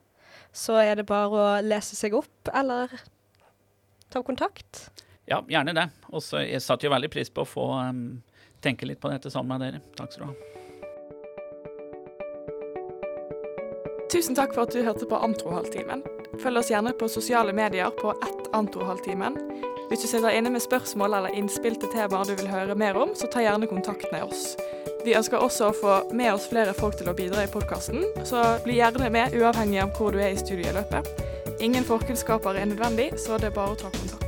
så 0.53 0.77
er 0.83 1.01
det 1.01 1.09
bare 1.09 1.33
å 1.33 1.49
lese 1.65 1.97
seg 1.97 2.17
opp 2.19 2.53
eller 2.53 2.93
ta 4.13 4.21
kontakt. 4.27 4.89
Ja, 5.25 5.41
gjerne 5.49 5.73
det. 5.77 5.89
Og 6.13 6.21
jeg 6.45 6.61
satte 6.61 6.85
jo 6.85 6.93
veldig 6.93 7.11
pris 7.15 7.33
på 7.33 7.47
å 7.47 7.49
få 7.49 7.71
um, 7.89 8.05
tenke 8.61 8.85
litt 8.85 9.01
på 9.01 9.13
dette 9.13 9.33
sammen 9.33 9.57
med 9.57 9.65
dere. 9.65 9.87
Takk 9.97 10.13
skal 10.13 10.29
du 10.29 10.35
ha. 10.35 10.54
Tusen 14.15 14.37
takk 14.39 14.53
for 14.55 14.63
at 14.63 14.71
du 14.71 14.79
hørte 14.87 15.09
på 15.11 15.19
Antrohalvtimen. 15.19 16.05
Følg 16.39 16.61
oss 16.61 16.69
gjerne 16.71 16.93
på 16.95 17.09
sosiale 17.11 17.51
medier 17.53 17.91
på 17.99 18.13
ett 18.15 18.45
Antrohalvtimen. 18.55 19.35
Hvis 19.89 20.05
du 20.05 20.07
sitter 20.07 20.31
inne 20.31 20.53
med 20.55 20.63
spørsmål 20.63 21.17
eller 21.19 21.35
innspill 21.35 21.75
til 21.83 21.91
temaer 21.91 22.31
du 22.31 22.37
vil 22.39 22.53
høre 22.53 22.79
mer 22.79 22.95
om, 22.95 23.11
så 23.19 23.27
ta 23.27 23.43
gjerne 23.43 23.67
kontakt 23.67 24.07
med 24.15 24.23
oss. 24.29 24.53
Vi 25.03 25.17
ønsker 25.19 25.43
også 25.43 25.73
å 25.73 25.75
få 25.81 25.97
med 26.15 26.31
oss 26.31 26.47
flere 26.47 26.77
folk 26.79 26.95
til 27.01 27.11
å 27.11 27.17
bidra 27.19 27.43
i 27.43 27.51
podkasten, 27.51 28.07
så 28.23 28.45
bli 28.63 28.79
gjerne 28.79 29.11
med 29.11 29.35
uavhengig 29.35 29.83
av 29.83 29.99
hvor 29.99 30.15
du 30.15 30.23
er 30.23 30.31
i 30.31 30.39
studieløpet. 30.39 31.11
Ingen 31.59 31.83
forkunnskaper 31.83 32.55
er 32.55 32.71
nødvendig, 32.71 33.17
så 33.19 33.35
det 33.35 33.51
er 33.51 33.59
bare 33.59 33.75
å 33.75 33.83
ta 33.83 33.91
kontakt. 33.91 34.24